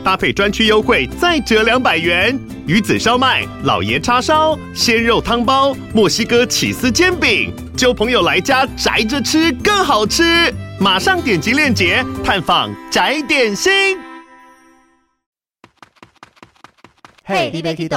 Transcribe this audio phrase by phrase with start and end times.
[0.00, 2.38] 搭配专区优惠再折两百元。
[2.66, 10.52] 鱼子烧麦、老爷叉烧、鲜肉汤包、墨西哥起司煎饼，揪朋友来家宅着吃更好吃。
[10.78, 13.98] 马上点击链接探访宅点心。
[17.24, 17.88] 嘿，你别激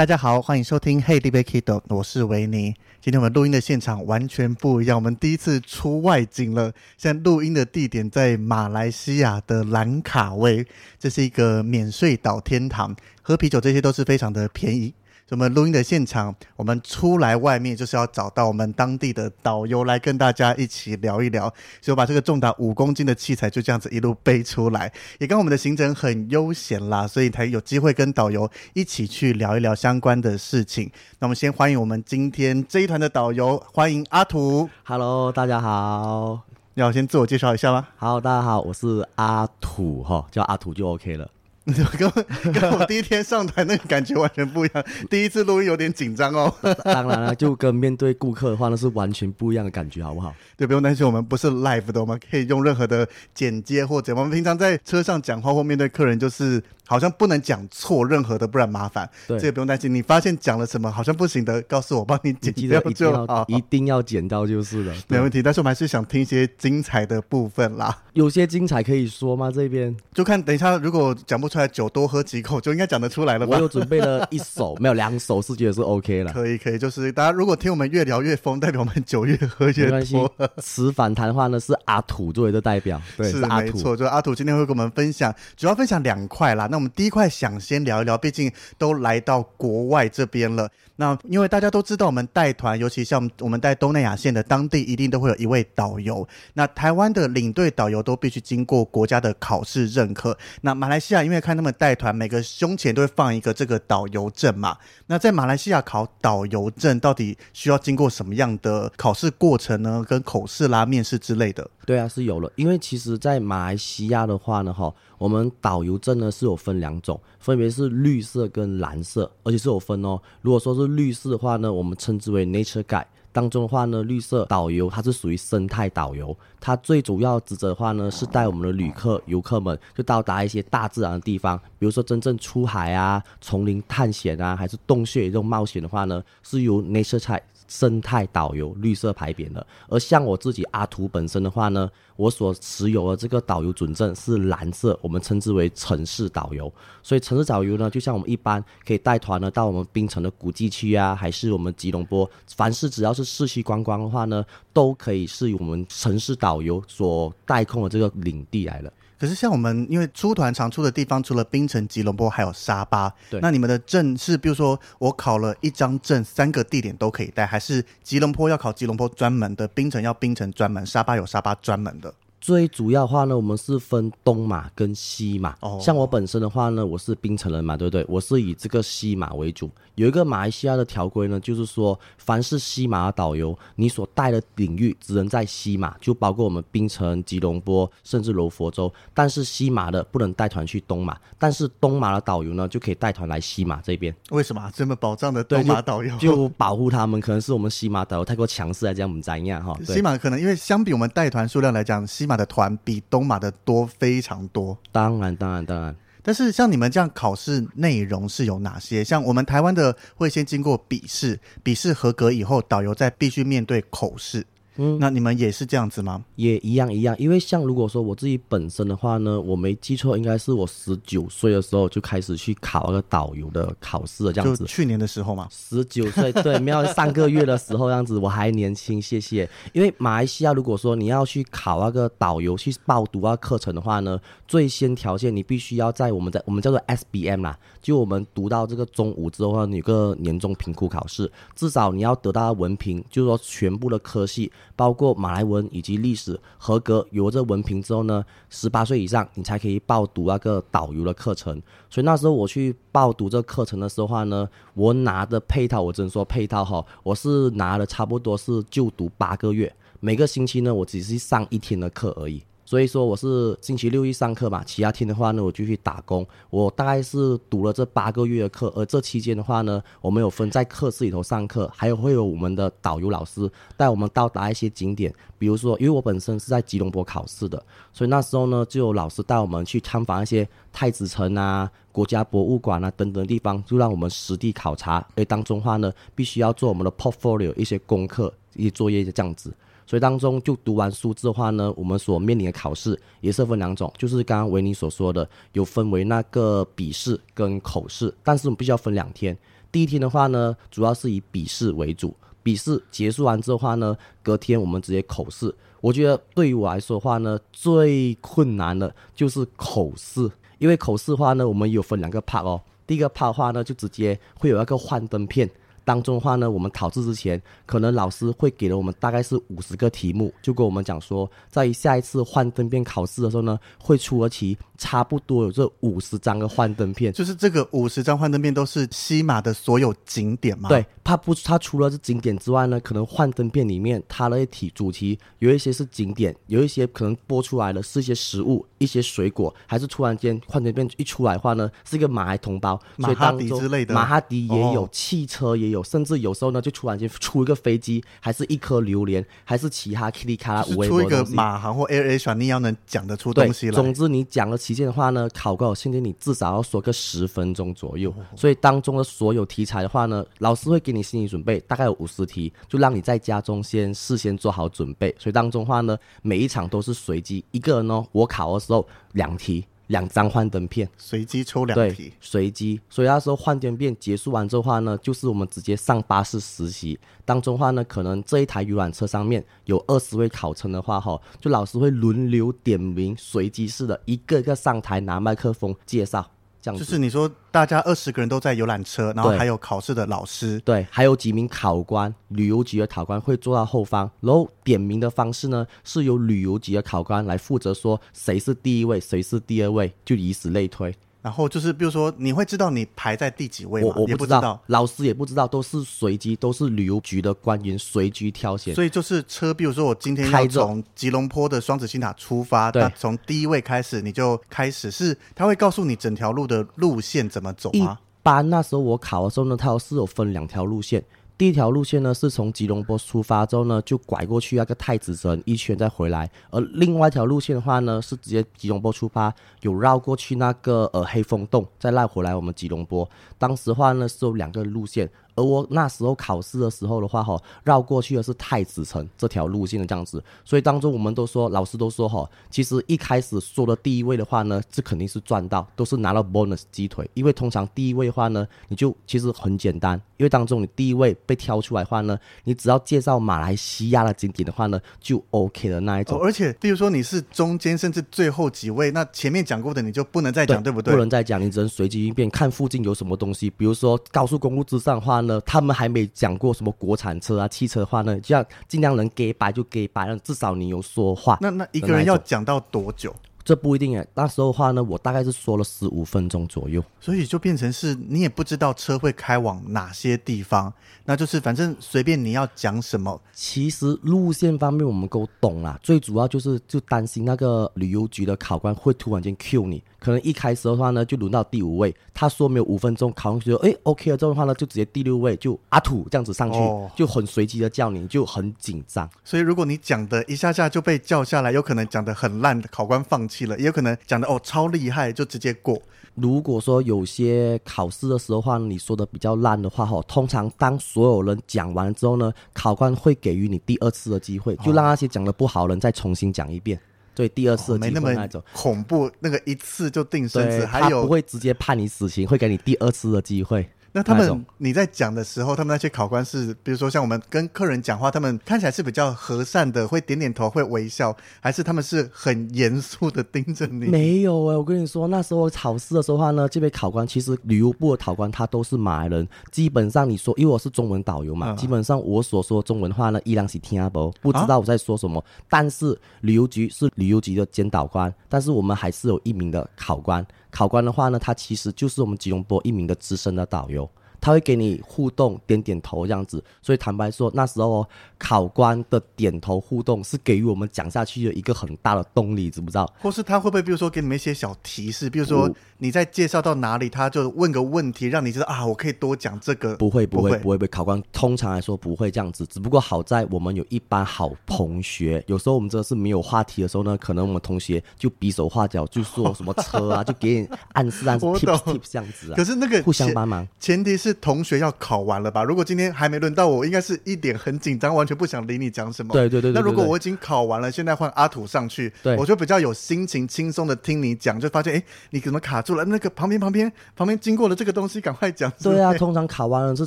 [0.00, 2.74] 大家好，欢迎收听《Hey 尼欲去豆》，我是维尼。
[3.02, 6.72] 今天我们录音的现场完全不一样，我们第一次出外景了。
[6.96, 10.66] 现在录音的地点在马来西亚的兰卡威，
[10.98, 14.94] 这是一个免税岛天堂，喝啤酒这些都是非常的便宜。
[15.30, 21.42] 我们录音的现场，我们出来外面就是要找到我们当地的导游来跟大家一起聊一聊。
[21.80, 30.90] 所以我把这个重达五公斤的器材就这样子一路背出来，也跟我们的行程很悠闲啦，所以才有机会跟导游一起去聊一聊相关的事情。
[31.20, 34.68] 那我们先欢迎我们今天这一团的导游，欢迎阿土。
[34.82, 36.40] Hello，大家好。
[36.74, 37.86] 要先自我介绍一下吗？
[37.96, 41.30] 好，大家好，我是阿土哈，叫阿土就 OK 了。
[41.98, 46.52] 跟跟我第一天上台那个感觉完全不一样，第一次录音有点紧张哦。
[46.84, 50.34] 当然了，就跟面对顾客的话，那是完全不一样的感觉，好不好？
[50.56, 56.62] 对，不用担心，我们不是 live 的，我们可以用任何的剪接或者我们平常在车上讲话或面对客人就是。
[56.90, 59.08] 好像不能讲错任何的，不然麻烦。
[59.28, 59.94] 对，这个不用担心。
[59.94, 63.44] 你发现讲了什么好像不行的，告诉我，帮你剪 掉就好。
[63.46, 65.40] 一定要剪到就是了，没问题。
[65.40, 67.96] 但是我们还是想听一些精彩的部分啦。
[68.14, 69.52] 有些精彩可以说吗？
[69.54, 73.54] 这边就看等一下，如果讲不出来，酒多喝几口就应该讲得出来了吧？
[73.56, 76.32] 我有准备了一首，没有两首，是觉得是 OK 了。
[76.32, 79.84] 可以，可以，就是大家如果听我们越聊越疯，代表我们酒越喝越多。
[79.84, 80.16] 没关系，
[80.58, 83.66] 此反谈话呢是阿土作为的代表，对，是，是阿土。
[83.66, 86.66] 没错，就是阿土今天会跟我们分享，主要分享两块啦。
[86.70, 87.60] 那我们第一块想。
[87.60, 90.70] 先聊一聊，毕竟都来到国外这边了。
[91.00, 96.28] 那因为大家都知道，我们带团，尤其像我们带东南亚线的，当地一定都会有一位导游。
[96.52, 100.36] 那台湾的领队导游都必须经过国家的考试认可。
[100.60, 104.76] 那马来西亚因为看他们带团，每个胸前都会放一个这个导游证嘛。
[105.06, 110.04] 那在马来西亚考导游证，到底需要经过什么样的考试过程呢？
[110.06, 111.66] 跟口试啦、面试之类的？
[111.86, 112.52] 对啊，是有了。
[112.56, 114.92] 因为其实，在马来西亚的话呢，哈。
[115.20, 120.18] 我们导游证呢是有分两种，分别是绿色跟蓝色，而且是有分哦。
[120.40, 123.04] 如果说是绿色的话呢，我们称之为 Nature Guide。
[123.32, 137.42] 当中的话呢，绿色导游它是属于生态导游，它最主要职责的话呢是带我们的旅客、游客们就到达一些大自然的地方，比如说真正出海啊、丛林探险啊，还是洞穴这种冒险的话呢，是由 Nature Guide。
[137.70, 146.70] 生态导游绿色牌匾的，而像我自己阿土本身的话呢，我所持有的这个导游准证是蓝色，我们称之为城市导游。
[147.00, 158.92] 所以城市导游呢，就像我们一般可以带团呢到我们槟城的古迹区啊，还是我们吉隆坡，凡是只要是市区观光的话呢，都可以是我们城市导游所带控的这个领地来了。
[159.20, 163.12] 可是像我们，因为出团常出的地方，除了槟城、吉隆坡，还有沙巴。
[163.28, 163.38] 对。
[163.40, 172.14] 那你们的证是，比如说我考了一张证，三个地点都可以带，还是吉隆坡要考吉隆坡专门的，槟城要槟城专门，沙巴有沙巴专门的？
[172.40, 175.56] 最主要的话呢，我们是分东马跟西马。
[175.60, 175.78] 哦。
[175.80, 178.04] 像我本身的话呢，我是槟城人嘛，对不对？
[178.08, 179.70] 我是以这个西马为主。
[179.96, 188.90] 有一个马来西亚的条规呢，就是说，凡是西马的导游，你所带的领域只能在西马，就包括我们槟城、吉隆坡，甚至柔佛州。
[189.12, 194.14] 但是西马的不能带团去东马，但是东马的导游呢，就可以带团来西马这边。
[194.30, 196.16] 为什么这么保障的东马导游？
[196.16, 199.78] 就，就保护他们，可能是我们西马导游太过强势来这样，我们怎样哈？
[199.84, 204.78] 西马可能因为相比我们带团数量来讲，西马的团比东马的多非常多。
[204.92, 205.96] 当然，当然，当然。
[206.22, 209.02] 但是像你们这样考试内容是有哪些？
[209.02, 214.46] 像我们台湾的会先经过笔试，笔试合格以后，导游再必须面对口试。
[214.82, 216.24] 嗯，那你们也是这样子吗？
[216.36, 224.64] 也一样一样，因为像如果说我自己本身的话呢，我没记错，应该是我十九岁的时候就开始去考那个导游的考试了，这样子。
[224.64, 229.46] 去年的时候嘛，十九岁，对，没有上个月的时候，这样子我还年轻，谢谢。
[229.74, 234.18] 因为马来西亚如果说你要去考那个导游去报读那个课程的话呢，
[234.48, 244.50] 最先条件你必须要在我们在我们叫做 SBM 啦，就我们读到这个中五之后，你有个年终评估考试，至少你要得到文凭，就是说全部的科系。
[244.76, 251.60] 包括马来文以及历史合格，有了这文凭之后呢，十八岁以上你才可以报读那个导游的课程。
[251.88, 262.42] 所以那时候我去报读这课程的时候话呢，我拿的配套，我只能说配套哈，我是拿了差不多是就读八个月，每个星期呢，我只是上一天的课而已。
[262.70, 266.24] 所以说我是星期六一上课嘛，其他天的话呢，我就去打工。
[266.50, 275.12] 我大概是读了这八个月的课，而这期间的话呢，我们有分在课室里头上课，还有会有我们的导游老师带我们到达一些景点。
[275.36, 277.60] 比如说，因为我本身是在吉隆坡考试的，
[277.92, 285.04] 所以那时候呢，就有老师带我们去参访一些太子城啊、国家博物馆啊等等地方，就让我们实地考察。
[285.16, 289.52] 而当中的话呢，必须要做我们的 portfolio 一些功课、一些作业就这样子。
[289.90, 299.36] 所以当中就读完书之后呢，我们所面临的考试也是分两种，就是刚刚维尼所说的，有分为那个笔试跟口试，但是我们必须要分两天。
[299.72, 305.52] 第一天的话呢，主要是以笔试为主，笔试结束完之后话呢，隔天我们直接口试。
[305.80, 312.62] 我觉得对于我来说的话呢，最困难的就是口试，因为口试的话呢，我们有分两个 part 哦。
[312.86, 315.50] 第一个 part 的话呢，就直接会有一个幻灯片。
[315.84, 327.12] 当中的话呢，我们考试之前，可能老师会给了我们大概是五十个题目，就跟我们讲说，在下一次幻灯片考试的时候呢，会出的题差不多有这五十张的幻灯片。
[327.12, 330.68] 就是这个五十张幻灯片都是西马的所有景点吗？
[330.68, 345.82] 对，它不，它除了是景点之外呢，可能幻灯片里面它的题主题有一些是景点，有一些可能播出来的是一些食物、一些水果，还是突然间幻灯片一出来的话呢，是一个马来同胞，马哈迪之类的，马哈迪也有，哦、汽车也有。
[345.82, 353.72] 甚至有时候呢，就突然间出一个飞机，还是一颗榴莲，还是其他噼里卡啦五出一个马航或 Air Asia，你要能讲得出东西来。
[353.72, 358.14] 总之你讲了期间的话呢，考官现在你至少要说个十分钟左右。
[358.36, 365.14] 所以当中的所有题材的话呢，老师会给你心理准备，大概有五十题，就让你在家中先事先做好准备。
[365.18, 369.64] 所以当中的话呢，每一场都是随机，一个人呢，我考的时候两题。
[369.90, 372.80] 两张幻灯片，随机抽两题，随机。
[372.88, 376.96] 所以那时候幻灯片结束完之后的话呢，就是我们直接上巴士实习。
[377.24, 386.24] 当中的话呢，可能这一台游览车上面有二十位考生的话，哈，就老师会轮流点名，随机式的一个一个上台拿麦克风介绍。
[386.60, 400.94] 这样就是你说，大家二十个人都在游览车，然后还有考试的老师，对，还有几名考官，旅游局的考官会坐到后方，然后点名的方式呢，是由旅游局的考官来负责说谁是第一位，谁是第二位，就以此类推。
[401.22, 403.92] 然后就是，比如说，你会知道你排在第几位吗？
[403.94, 408.74] 我我不知道，老师也不知道，都是随机，都是旅游局的官员随机挑选。
[408.74, 417.98] 所以就是车，比如说我今天要从吉隆坡的双子星塔出发，那从第一位开始，你就开始是，他会告诉你整条路的路线怎么走吗？
[418.00, 421.04] 一般那时候我考的时候呢，它是有分两条路线。
[421.40, 433.08] 第一条路线呢，是从吉隆坡出发之后呢，就拐过去那个太子城一圈再回来；而另外一条路线的话呢，是直接吉隆坡出发，有绕过去那个呃黑风洞，再绕回来我们吉隆坡。
[433.38, 435.08] 当时话呢，是有两个路线。
[435.40, 456.20] 而我那时候考试的时候的话，哈，绕过去的是太子城这条路线的这样子，所以当中我们都说，老师都说，哈，其实一开始说的第一位的话呢，这肯定是赚到，都是拿到 bonus 鸡腿，因为通常第一位的话呢，你就其实很简单，因为当中你第一位被挑出来的话呢，你只要介绍马来西亚的景点的话呢，就 OK 的那一种。
[456.20, 460.92] 而且比如说你是中间甚至最后几位，那前面讲过的你就不能再讲，对，对不对？
[460.92, 465.29] 不能再讲，你只能随机应变，看附近有什么东西，比如说高速公路之上的话呢。
[465.42, 471.36] 他们还没讲过什么国产车啊、汽车的话呢，就要尽量能给白就给白，让至少你有说话。
[471.42, 473.14] 那那一个人要讲到多久？
[473.42, 480.72] 这不一定诶，那时候的话呢，我大概是说了十五分钟左右，所以就变成是你也不知道车会开往哪些地方，
[481.04, 483.20] 那就是反正随便你要讲什么。
[483.32, 489.82] 其实路线方面我们都懂啦，最主要就是就担心那个旅游局的考官会突然间 Q 你。
[490.00, 491.94] 可能一开始的话呢，就轮到第五位。
[492.12, 494.16] 他说没有五分钟，考上就说，哎，OK 了。
[494.16, 499.08] 之后的话呢，就直接第六位就阿土这样子上去，哦、就很随机的叫你，就很紧张。
[499.24, 505.80] 所以如果你讲的一下下就被叫下来，有可能讲的很烂，考官放弃了；也有可能讲的哦超厉害，就直接过。
[506.14, 516.78] 如果说有些考试的时候话，你说的比较烂的话哈，通常当所有人讲完之后呢，考官会给予你第二次的机会，就让那些讲的不好的人再重新讲一遍。
[517.20, 523.68] 对，第二次机会那种、哦、没那么恐怖，那个一次就定生死，还有不会直接判你死刑，会给你第二次的机会。
[523.92, 533.86] 那他们你在讲的时候，他们那些考官是，比如说像我们跟客人讲话，他们看起来是比较和善的，会点点头，会微笑，还是他们是很严肃的盯着你？
[533.86, 545.18] 没有哎、欸，我跟你说，那时候考试的时候话呢，这位考官其实旅游部的考官他都是马来人，基本上你说，因为我是中文导游嘛，嗯、基本上我所说中文话呢，依然是听不不知道我在说什么。
[545.18, 550.24] 啊、但是旅游局是旅游局的监导官，但是我们还是有一名的考官。
[550.50, 553.88] 考官的话呢，他其实就是我们吉隆坡一名的资深的导游。
[554.20, 557.86] 他会给你互动，点点头这样子，所以坦白说，那时候
[558.18, 562.92] 考官的点头互动是给予我们讲下去的一个很大的动力，知不知道？
[563.00, 569.74] 或是他会不会，比如说给你们一些小提示，比如说你在介绍到哪里，他就问个问题，让你知道啊，我可以多讲这个。
[569.76, 582.36] 不会，不会，不会被考官通常来说不会这样子，只不过好在我们有一班好同学，有时候我们真的是没有话题的时候呢，可能我们同学就比手画脚，就说什么车啊，就给你暗示暗示 tips tips 这样子啊。
[582.36, 584.09] 可是那个互相帮忙，前提是。
[584.14, 585.44] 同学要考完了吧？
[585.44, 589.12] 如果今天还没轮到我，应该是一点很紧张，完全不想理你讲什么。
[589.12, 589.52] 对对对，对。
[589.52, 595.84] 那如果我已经考完了，现在换阿土上去，对，我就比较有心情轻松的听你讲，就发现哎，你怎么卡住了？
[595.84, 598.52] 那个旁边旁边旁边经过了这个东西，赶快讲。
[598.62, 599.86] 对啊，通常考完了是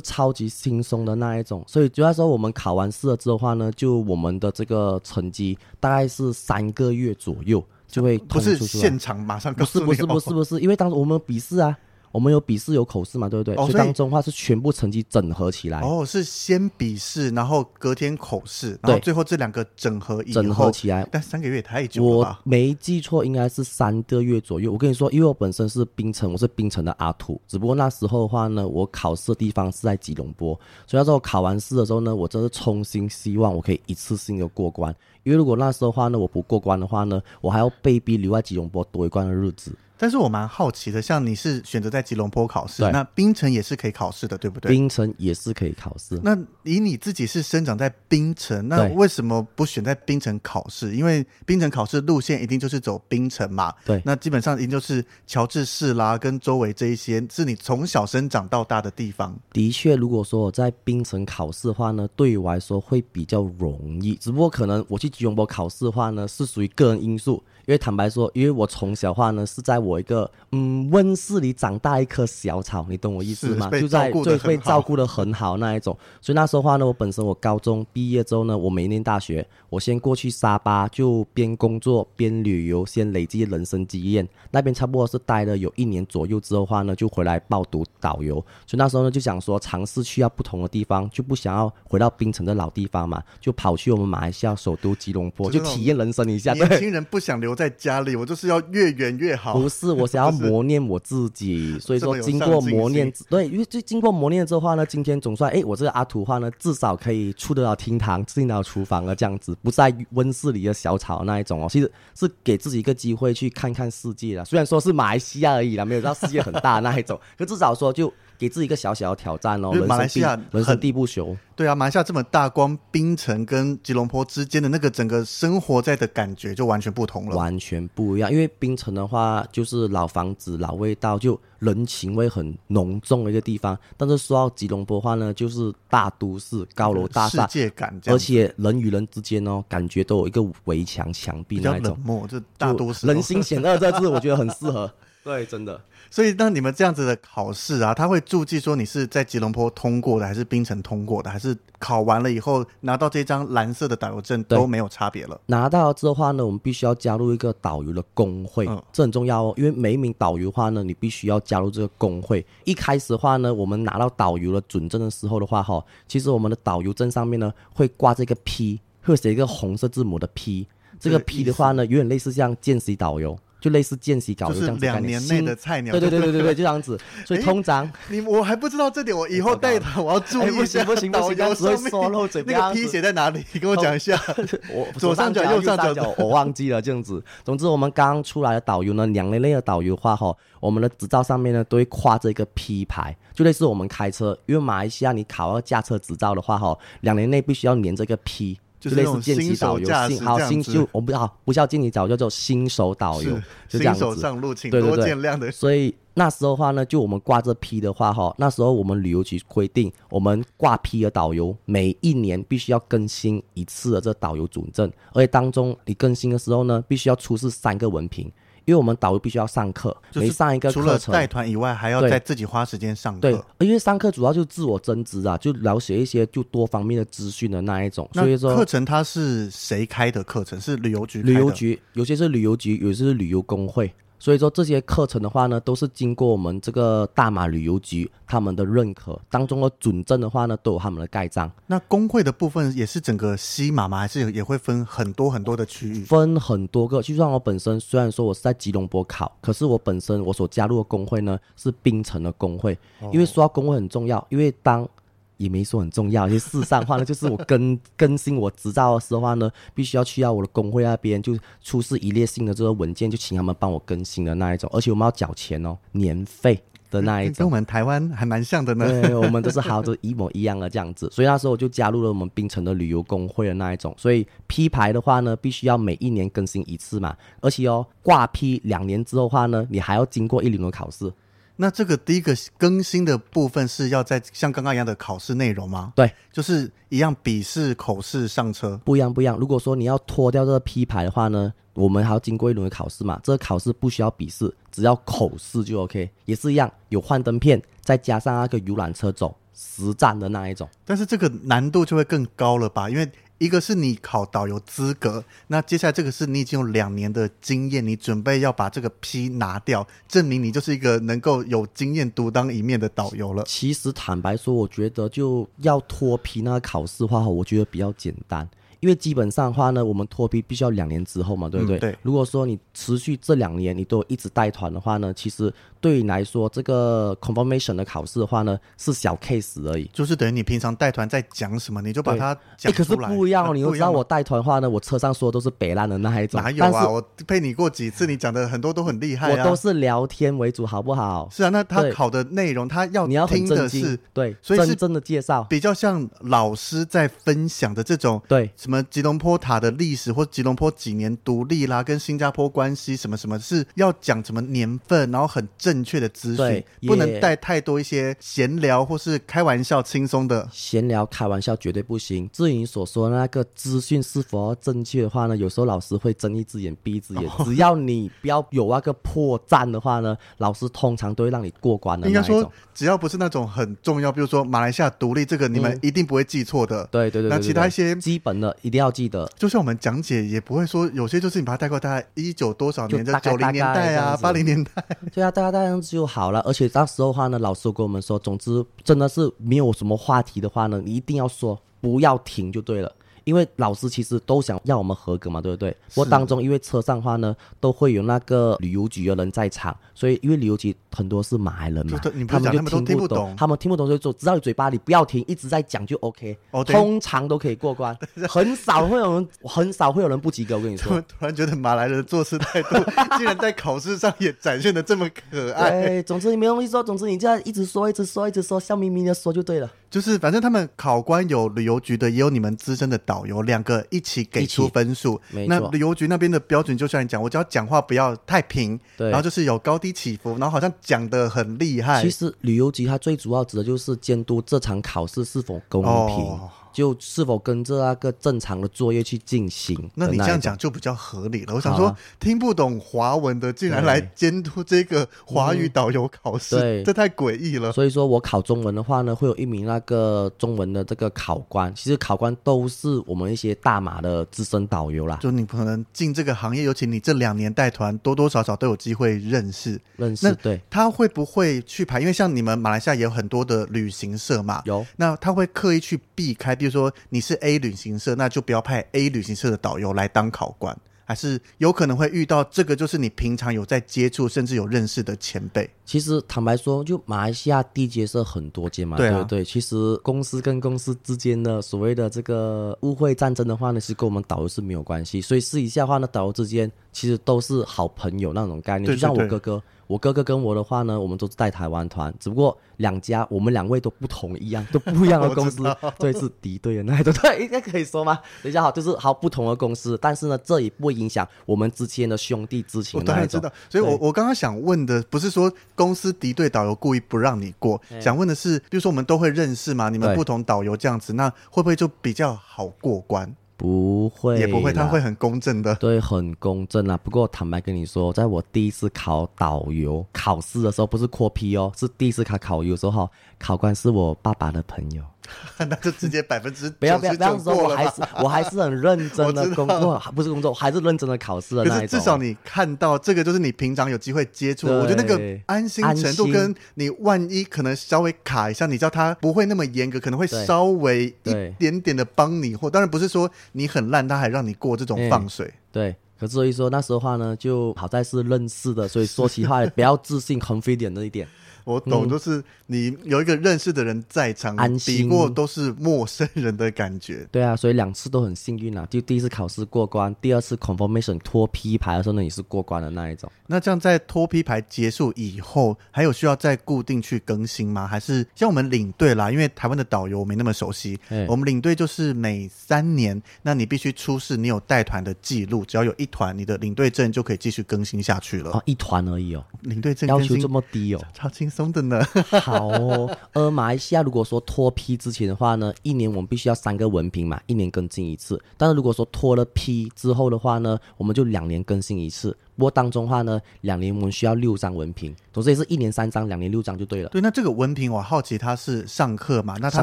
[0.00, 8.18] 超级轻松的那一种，所以就要说我们考完试了之后的话呢，就我们的这个成绩大概是三个月左右就会。
[8.18, 9.86] 不是现场马上告诉你？
[9.86, 11.76] 不是不是不是不是，因为当时我们笔试啊。
[12.14, 13.56] 我们有笔试有口试嘛，对不对？
[13.56, 15.80] 哦、所以当中的话是全部成绩整合起来。
[15.80, 21.04] 哦，是先笔试，然后隔天口试，然后最后这两个整合以整合起来。
[21.10, 22.40] 但三个月太久了吧？
[22.44, 24.70] 我没记错，应该是三个月左右。
[24.70, 30.54] 我跟你说，因为我本身是槟城，我是槟城的阿土，只不过那时候的话呢，我考试的地方是在吉隆坡，
[30.86, 34.94] 所以那时候考完试的时候呢，我真是衷心希望我可以一次性的过关。
[35.24, 39.74] 因为如果那时候的话呢，我不过关的话呢，我还要被逼留在吉隆坡多一关的日子。
[39.96, 44.70] 但是我蛮好奇的，像你是选择在吉隆坡考试，那槟城也是可以考试的，对不对？
[44.70, 46.20] 槟城也是可以考试。
[46.22, 50.94] 那以你自己是生长在槟城，那为什么不选在槟城考试？
[50.96, 53.72] 因为槟城考试路线一定就是走槟城嘛。
[53.84, 54.02] 对。
[54.04, 59.34] 那基本上一定就是乔治市啦，跟周围这一些是你从小生长到大的地方。
[59.52, 64.16] 的确，如果说我在槟城考试的话呢，对于我来说会比较容易。
[64.16, 67.42] 只不过可能我去吉隆坡考试的话呢，是属于个人因素。
[67.66, 73.70] 因为坦白说，因为我从小话呢是在我一个嗯温室里长大一棵小草，你懂我意思吗？
[73.70, 75.96] 就在最被照顾的很好那一种。
[76.20, 84.28] 所以那时候话呢，我本身我高中毕业之后呢，我没念大学，我先过去沙巴就边工作边旅游，先累积人生经验。
[84.50, 88.34] 那边差不多是待了有一年左右之后话呢，就回来报读导游。
[88.66, 96.52] 所以那时候呢就想说尝试去到不同的地方，就不想要回到槟城的老地方嘛，就跑去我们马来西亚首都吉隆坡，就体验人生一下。
[96.52, 97.53] 年轻人不想留。
[97.54, 99.58] 在家里，我就是要越远越好。
[99.58, 111.68] 不是，我想要 磨练我自己，所以说经过磨练，对，因为就经过磨练之后话呢，今天总算，哎，我这个阿土话呢，至少可以出得了厅堂，进到厨房了，这样子，不在温室里的小草那一种哦。
[111.70, 118.12] 其实是给自己一个机会去看看世界了，虽然说是马来西亚而已啦，没有到世界很大那一种， 可至少说就。
[118.38, 121.36] 给自己一个小小的挑战哦，马来西亚人生地不熟。
[121.56, 128.30] 对啊，马来西亚这么大，光槟城跟吉隆坡之间的那个整个生活在的感觉就完全不同了，完全不一样。
[128.30, 133.78] 因为槟城的话，就是老房子、老味道，就人情味很浓重的一个地方。
[133.96, 144.92] 但是说到吉隆坡的话呢，就是大都市、高楼大厦，世界感，而且人与人之间哦，感觉都有一个围墙、墙壁那种，比较冷漠，这大都市人心险恶这字，我觉得很适合。
[145.24, 145.80] 对，真的。
[146.10, 155.40] 所以，当你们这样子的考试啊，他会注记说你是在吉隆坡通过的，还是槟城通过的，还是考完了以后拿到这张蓝色的导游证都没有差别了？
[155.46, 159.54] 拿到之后的话呢，我们必须要加入一个导游的工会，嗯，这很重要哦。
[159.56, 162.44] 因为每一名导游的话呢，你必须要加入这个工会。
[162.64, 170.68] 一开始的话呢，我们拿到导游的准证的时候的话，哈，其实我们的导游证上面呢会挂这个 P，会写一个红色字母的 P。
[171.00, 173.36] 这个 P 的话呢，有点类似像见习导游。
[173.64, 175.90] 就类似见习搞的这样子，就是两年内的菜鸟。
[175.92, 177.00] 对对对对对对，就这样子。
[177.24, 180.84] 所以通常你我还不知道这点，我以后带他 我要注意一下。
[180.84, 182.44] 不行不行，导游会说漏嘴。
[182.46, 183.42] 那个 P 写在哪里？
[183.52, 184.22] 你跟我讲一下。
[184.70, 187.24] 我左上角、右上角，我忘记了这样子。
[187.42, 198.58] 总之，我们刚出来的导游呢，两年内的导游的话哈，我们的执照上面呢都会挂这个 P 牌，就类似我们开车，因为马来西亚你考了驾车执照的话哈，两年内必须要连这个 P。
[198.90, 199.88] 就类似见习导游，
[200.20, 203.30] 好新就我不知道，不叫见习导游，叫做新手导游，
[203.66, 204.00] 就这样子。
[204.00, 205.50] 新手上路，请多见谅的。
[205.50, 218.30] 所以那时候的话呢，就我们挂这批的话哈，那时候我们旅游局规定，我们挂批的导游每一年必须要更新一次的这导游准证，而且当中你更新的时候呢，必须要出示三个文凭。
[218.64, 223.20] 因为我们导游必须要上课，就是每上一个课程，除了带团以外，还要再自己花时间上课。
[223.20, 223.32] 对，
[223.66, 228.08] 因为上课主要就是自我增值啊，就了解一些就多方面的资讯的那一种。
[228.12, 230.60] 所以说，课程它是谁开的课程？
[230.60, 231.34] 是旅游局开的？
[231.34, 233.92] 旅游局，有些是旅游局，有些是旅游工会。
[234.24, 241.52] 所以说这些课程的话呢，都是经过我们这个大马旅游局他们的认可，当中的准证的话呢，都有他们的盖章。
[241.66, 243.98] 那工会的部分也是整个西马吗？
[243.98, 246.04] 还是也会分很多很多的区域？
[246.04, 247.02] 分很多个。
[247.02, 252.78] 就算我本身虽然说我是在吉隆坡考，可是我本身我所加入的工会呢是槟城的工会，
[253.12, 254.88] 因为说到工会很重要，因为当
[255.36, 268.86] 也没说很重要，其实事实上的话呢，就是我更更新我执照的时候话呢，必须要去到我的工会那边，就出示一列性的这个文件，就请他们帮我更新的那一种，而且我们要缴钱哦，年费的那一种，跟我们台湾还蛮像的呢。
[268.88, 281.12] 对，我们都是好多一模一样的这样子，所以那时候我就加入了我们槟城的旅游工会的那一种，所以 P 牌的话呢，必须要每一年更新一次嘛，而且哦，挂 P 两年之后话呢，你还要经过一轮的考试。
[281.56, 285.92] 那这个第一个更新的部分是要在像刚刚一样的考试内容吗？
[285.94, 289.36] 对，就是一样笔试、口试、上车，不一样不一样。
[289.38, 293.20] 如果说你要脱掉这个 P 牌的话呢，我们还要经过一轮的考试嘛。
[293.22, 300.68] 这个考试不需要笔试，只要口试就 OK，也是一样，有幻灯片，再加上那个游览车走实战的那一种。
[300.84, 302.90] 但是这个难度就会更高了吧？
[302.90, 313.42] 因为一个是你考导游资格，那接下来这个是你已经有两年的经验，你准备要把这个 P 拿掉，证明你就是一个能够有经验独当一面的导游了。
[313.46, 318.48] 其实坦白说，我觉得就要脱皮那个考试的话，我觉得比较简单。
[318.84, 321.78] 因为基本上的话呢，我们脱皮必须要两年之后嘛，对不对？
[321.78, 321.98] 嗯、对。
[322.02, 325.50] 如果说你持续这两年你都一直带团的话呢，其实
[325.80, 329.90] 对你来说这个 confirmation 的考试的话呢是小 case 而已。
[329.90, 333.06] 就是等于你平常带团在讲什么，你就把它讲出来。
[333.06, 336.42] 可是不一样哦，你又知道我带团的话呢，我车上说的都是北烂的那一种。
[336.42, 336.86] 哪有啊？
[336.86, 341.26] 我陪你过几次，你讲的很多都很厉害、啊、我都是聊天为主，好不好？
[341.32, 348.20] 是啊，那他考的内容，他要你要听的是对，所以是真的介绍，比较像老师在分享的这种。
[348.28, 349.54] 对，什么吉隆坡塔。
[349.64, 360.46] 的历史或吉隆坡几年独立啦，跟新加坡关系什么什么，是要讲什么年份，然后很正确的资讯，不能带太多一些闲聊或是开玩笑轻松的。
[360.52, 362.28] 闲聊开玩笑绝对不行。
[362.32, 372.08] 至于你所说的那个资讯是否正确的话呢，有时候老师会睁一只眼闭一只眼，只要你不要有那个破绽的话呢，老师通常都会让你过关的。
[372.08, 376.82] 应该说，只要不是那种很重要，比如说马来西亚独立这个，你们一定不会记错的。
[376.82, 379.28] 嗯、对，对，对对对，那其他一些基本的一定要记得。
[379.36, 386.40] 就像我们讲解也不会说，有些就是你把它带过，大概一九多少年的九零年代啊，八零年代，对啊，大家这样子就好了。
[386.40, 392.92] 而且到时的话呢，老师跟我们说，总之真的是没有什么话题的话呢，你一定要说，不要停就对了。
[393.24, 395.70] 因为老师其实都想要我们合格嘛，对不对？
[395.94, 407.96] 不过当中因为车上的话呢，都会有那个旅游局的人在场，所以因为旅游局很多是马来人嘛，他们就听不懂，他们听不懂就说，只要你嘴巴里不要停，一直在讲就 OK，通常都可以过关，
[408.28, 410.56] 很少会有人，很少会有人不及格。
[410.56, 412.76] 我跟你说， 突然觉得马来人做事态度
[413.16, 415.70] 竟然在考试上也展现的这么可爱。
[415.70, 419.70] 对，总之你没东西说，总之你就要一直说，一直说，一直说，笑眯眯的说就对了。
[419.94, 425.20] 就是反正他们考官有旅游局的，也有你们资深的导游，两个一起给出分数。
[425.46, 432.02] 那旅游局那边的标准就像你讲，我只要讲话不要太平，对，然后就是有高低起伏，然后好像讲得很厉害。
[432.02, 435.92] 其实旅游局它最主要指的就是监督这场考试是否公平。
[435.92, 439.78] 哦就是否跟着那个正常的作业去进行？
[439.94, 441.54] 那你这样讲就比较合理了。
[441.54, 447.70] 我想说，啊、听不懂华文的竟然来监督这个华语导游考试，对，这太诡异了。
[447.70, 451.72] 所以说我考中文的话呢，会有一名那个中文的这个考官。
[451.76, 455.18] 其实考官都是我们一些大马的资深导游啦。
[455.22, 460.34] 就你可能进这个行业，尤其你这两年带团，多多少少都有机会认识认识。
[460.42, 462.00] 对，他会不会去排？
[462.00, 464.84] 因为像你们马来西亚也有很多的旅行社嘛，有。
[464.96, 466.63] 那他会刻意去避开。
[466.64, 470.74] 比如说你是 A 旅行社，那就不要派 A 旅行社的导游来当考官，
[471.04, 475.68] 还是有可能会遇到这个，就是你平常有在接触，甚至有认识的前辈。
[475.84, 479.44] 其实坦白说，就马来西亚地接社很多间嘛，对，啊、对不对？
[479.44, 485.20] 其实公司跟公司之间的所谓的这个误会战争的话呢，是跟我们导游是没有关系。
[485.20, 488.86] 所以私底下的话呢，导游之间其实都是好朋友那种概念。
[488.86, 489.62] 对对对，就像我哥哥。
[489.86, 495.62] 我哥哥跟我的话呢，我们都是带台湾团，只不过两家我们两位都不同一样，都不一样的公司，
[496.00, 498.18] 对，是敌对的那一种， 对，应该可以说吗？
[498.42, 502.98] 等一下好，就是好不同的公司，但是呢，这也不会影响我们之间的兄弟之情。
[502.98, 513.36] 我当然知道，所以我我刚刚想问的不是说公司敌对导游故意不让你过，想问的是，比如说我们都会认识嘛，你们不同导游这样子，那会不会就比较好过关？
[513.56, 516.98] 不会，也不会，他会很公正的，对，很公正啊。
[517.02, 525.02] 不过坦白跟你说，在我第一次考导游考试的时候，不是扩批哦，是第一次考考游的时候，考官是我爸爸的朋友。
[525.58, 531.98] 那就直接百分之不要不要这样说，我还是我还是很认真的 工作，不是工作，还是认真的考试的那一种。
[531.98, 545.52] 至少你看到这个，就是你平常有机会接触，我觉得那个安心程度跟你万一可能稍微卡一下，你知道他不会那么严格，可能会稍微一点点的帮你，或当然不是说你很烂，他还让你过这种放水。
[545.72, 551.26] 对，可是所以说那时候话呢，就好在是认识的，所以说起话也比较自信，confident 那一点。
[551.64, 557.26] 我懂，就是你有一个认识的人在场，安心，比过都是陌生人的感觉。
[557.32, 558.86] 对啊，所以两次都很幸运啊！
[558.90, 563.30] 就第一次考试过关，第二次 confirmation 脱 P 牌的时候呢，也是过关的那一种。
[563.46, 567.86] 那这样在脱 P 牌结束以后，还有需要再固定去更新吗？
[567.86, 569.30] 还是像我们领队啦？
[569.30, 570.98] 因为台湾的导游没那么熟悉，
[571.28, 578.50] 我们领队就是每三年，那你必须出示你有带团的记录，只要有一团，你的领队证就可以继续更新下去了。
[578.50, 581.72] 哦，一团而已哦，领队证要求这么低哦，超轻松。
[581.72, 582.04] 的呢，
[582.42, 583.16] 好哦。
[583.32, 588.40] 呃，马来西亚如果说脱批之前的话呢，一年我们必须要三个文凭嘛，一年更新一次。
[588.56, 592.36] 但是如果说脱了批之后的话呢，我们就两年更新一次。
[592.56, 597.08] 不过当中的话呢，两年我们需要六张文凭，总之也是一年三张，两年六张就对了。
[597.08, 599.56] 对，那这个文凭我好奇，他是上课嘛？
[599.60, 599.82] 那他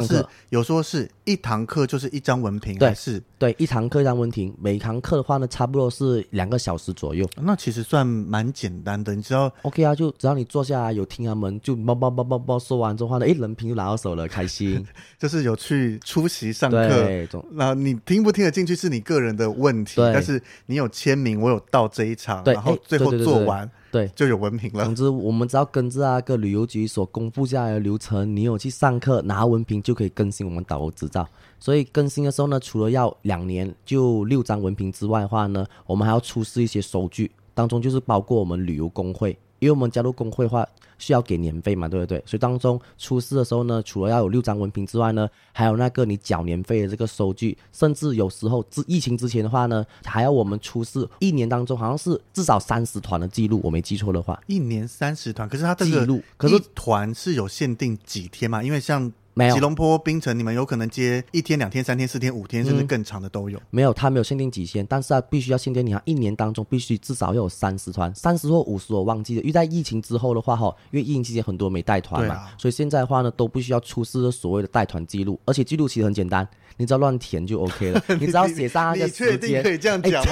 [0.00, 4.54] 是有说是一堂课就是一张文凭，还是对一堂课一张文凭？
[4.60, 7.28] 每堂课的话呢，差不多是两个小时左右。
[7.36, 14.82] 那其实算蛮简单的，你知道？OK 啊，就只要你坐下来有听他们就叭叭叭叭叭说完之后呢，诶，人品就拿到手了，开心。
[15.18, 22.56] 就是有去出席上课，那你听不听得进去是你个人的问题，但是你有签名，我有到这一场，对。
[22.64, 24.84] 然后最后做完，对，就有文凭了。
[24.84, 31.26] 总之，我们只要跟着啊个旅游局所公布下来的流程，你有去上课拿文凭，就可以更新我们导游执照。
[31.58, 39.36] 所以更新的时候呢，除了要两年就六张文凭之外的话呢，我们还要出示一些收据，当中就是包括我们旅游工会。
[39.58, 40.66] 因为我们加入工会的话，
[41.02, 42.22] 需要给年费嘛，对不对？
[42.24, 55.48] 所以当中出示的时候呢，除了要有六张文凭之外呢，还有那个你缴年费的这个收据，甚至有时候之疫情之前的话呢，还要我们出示一年当中好像是至少三十团的记录，我没记错的话，一年三十团。
[55.48, 58.62] 可是它这个记录，可是团是有限定几天嘛？
[58.62, 59.12] 因为像。
[59.34, 63.60] 没有，吉隆坡、槟城，你们有可能接一天、两天、三天、四天、五天，甚至更长的都有。
[63.70, 69.40] 没有，他没有限定几天，但是他必须要限定你，一年当中必须至少要有三十团，三十或五十我忘记了。
[69.40, 76.46] 因为在疫情之后的话，哈，因为疫情期间很多没带团嘛，所以现在的话呢，都必须要出示所谓的带团记录，而且记录其实很简单。
[76.78, 80.24] 你只要乱填就 OK 了， 你只要写上那个时间，你确定可以这样讲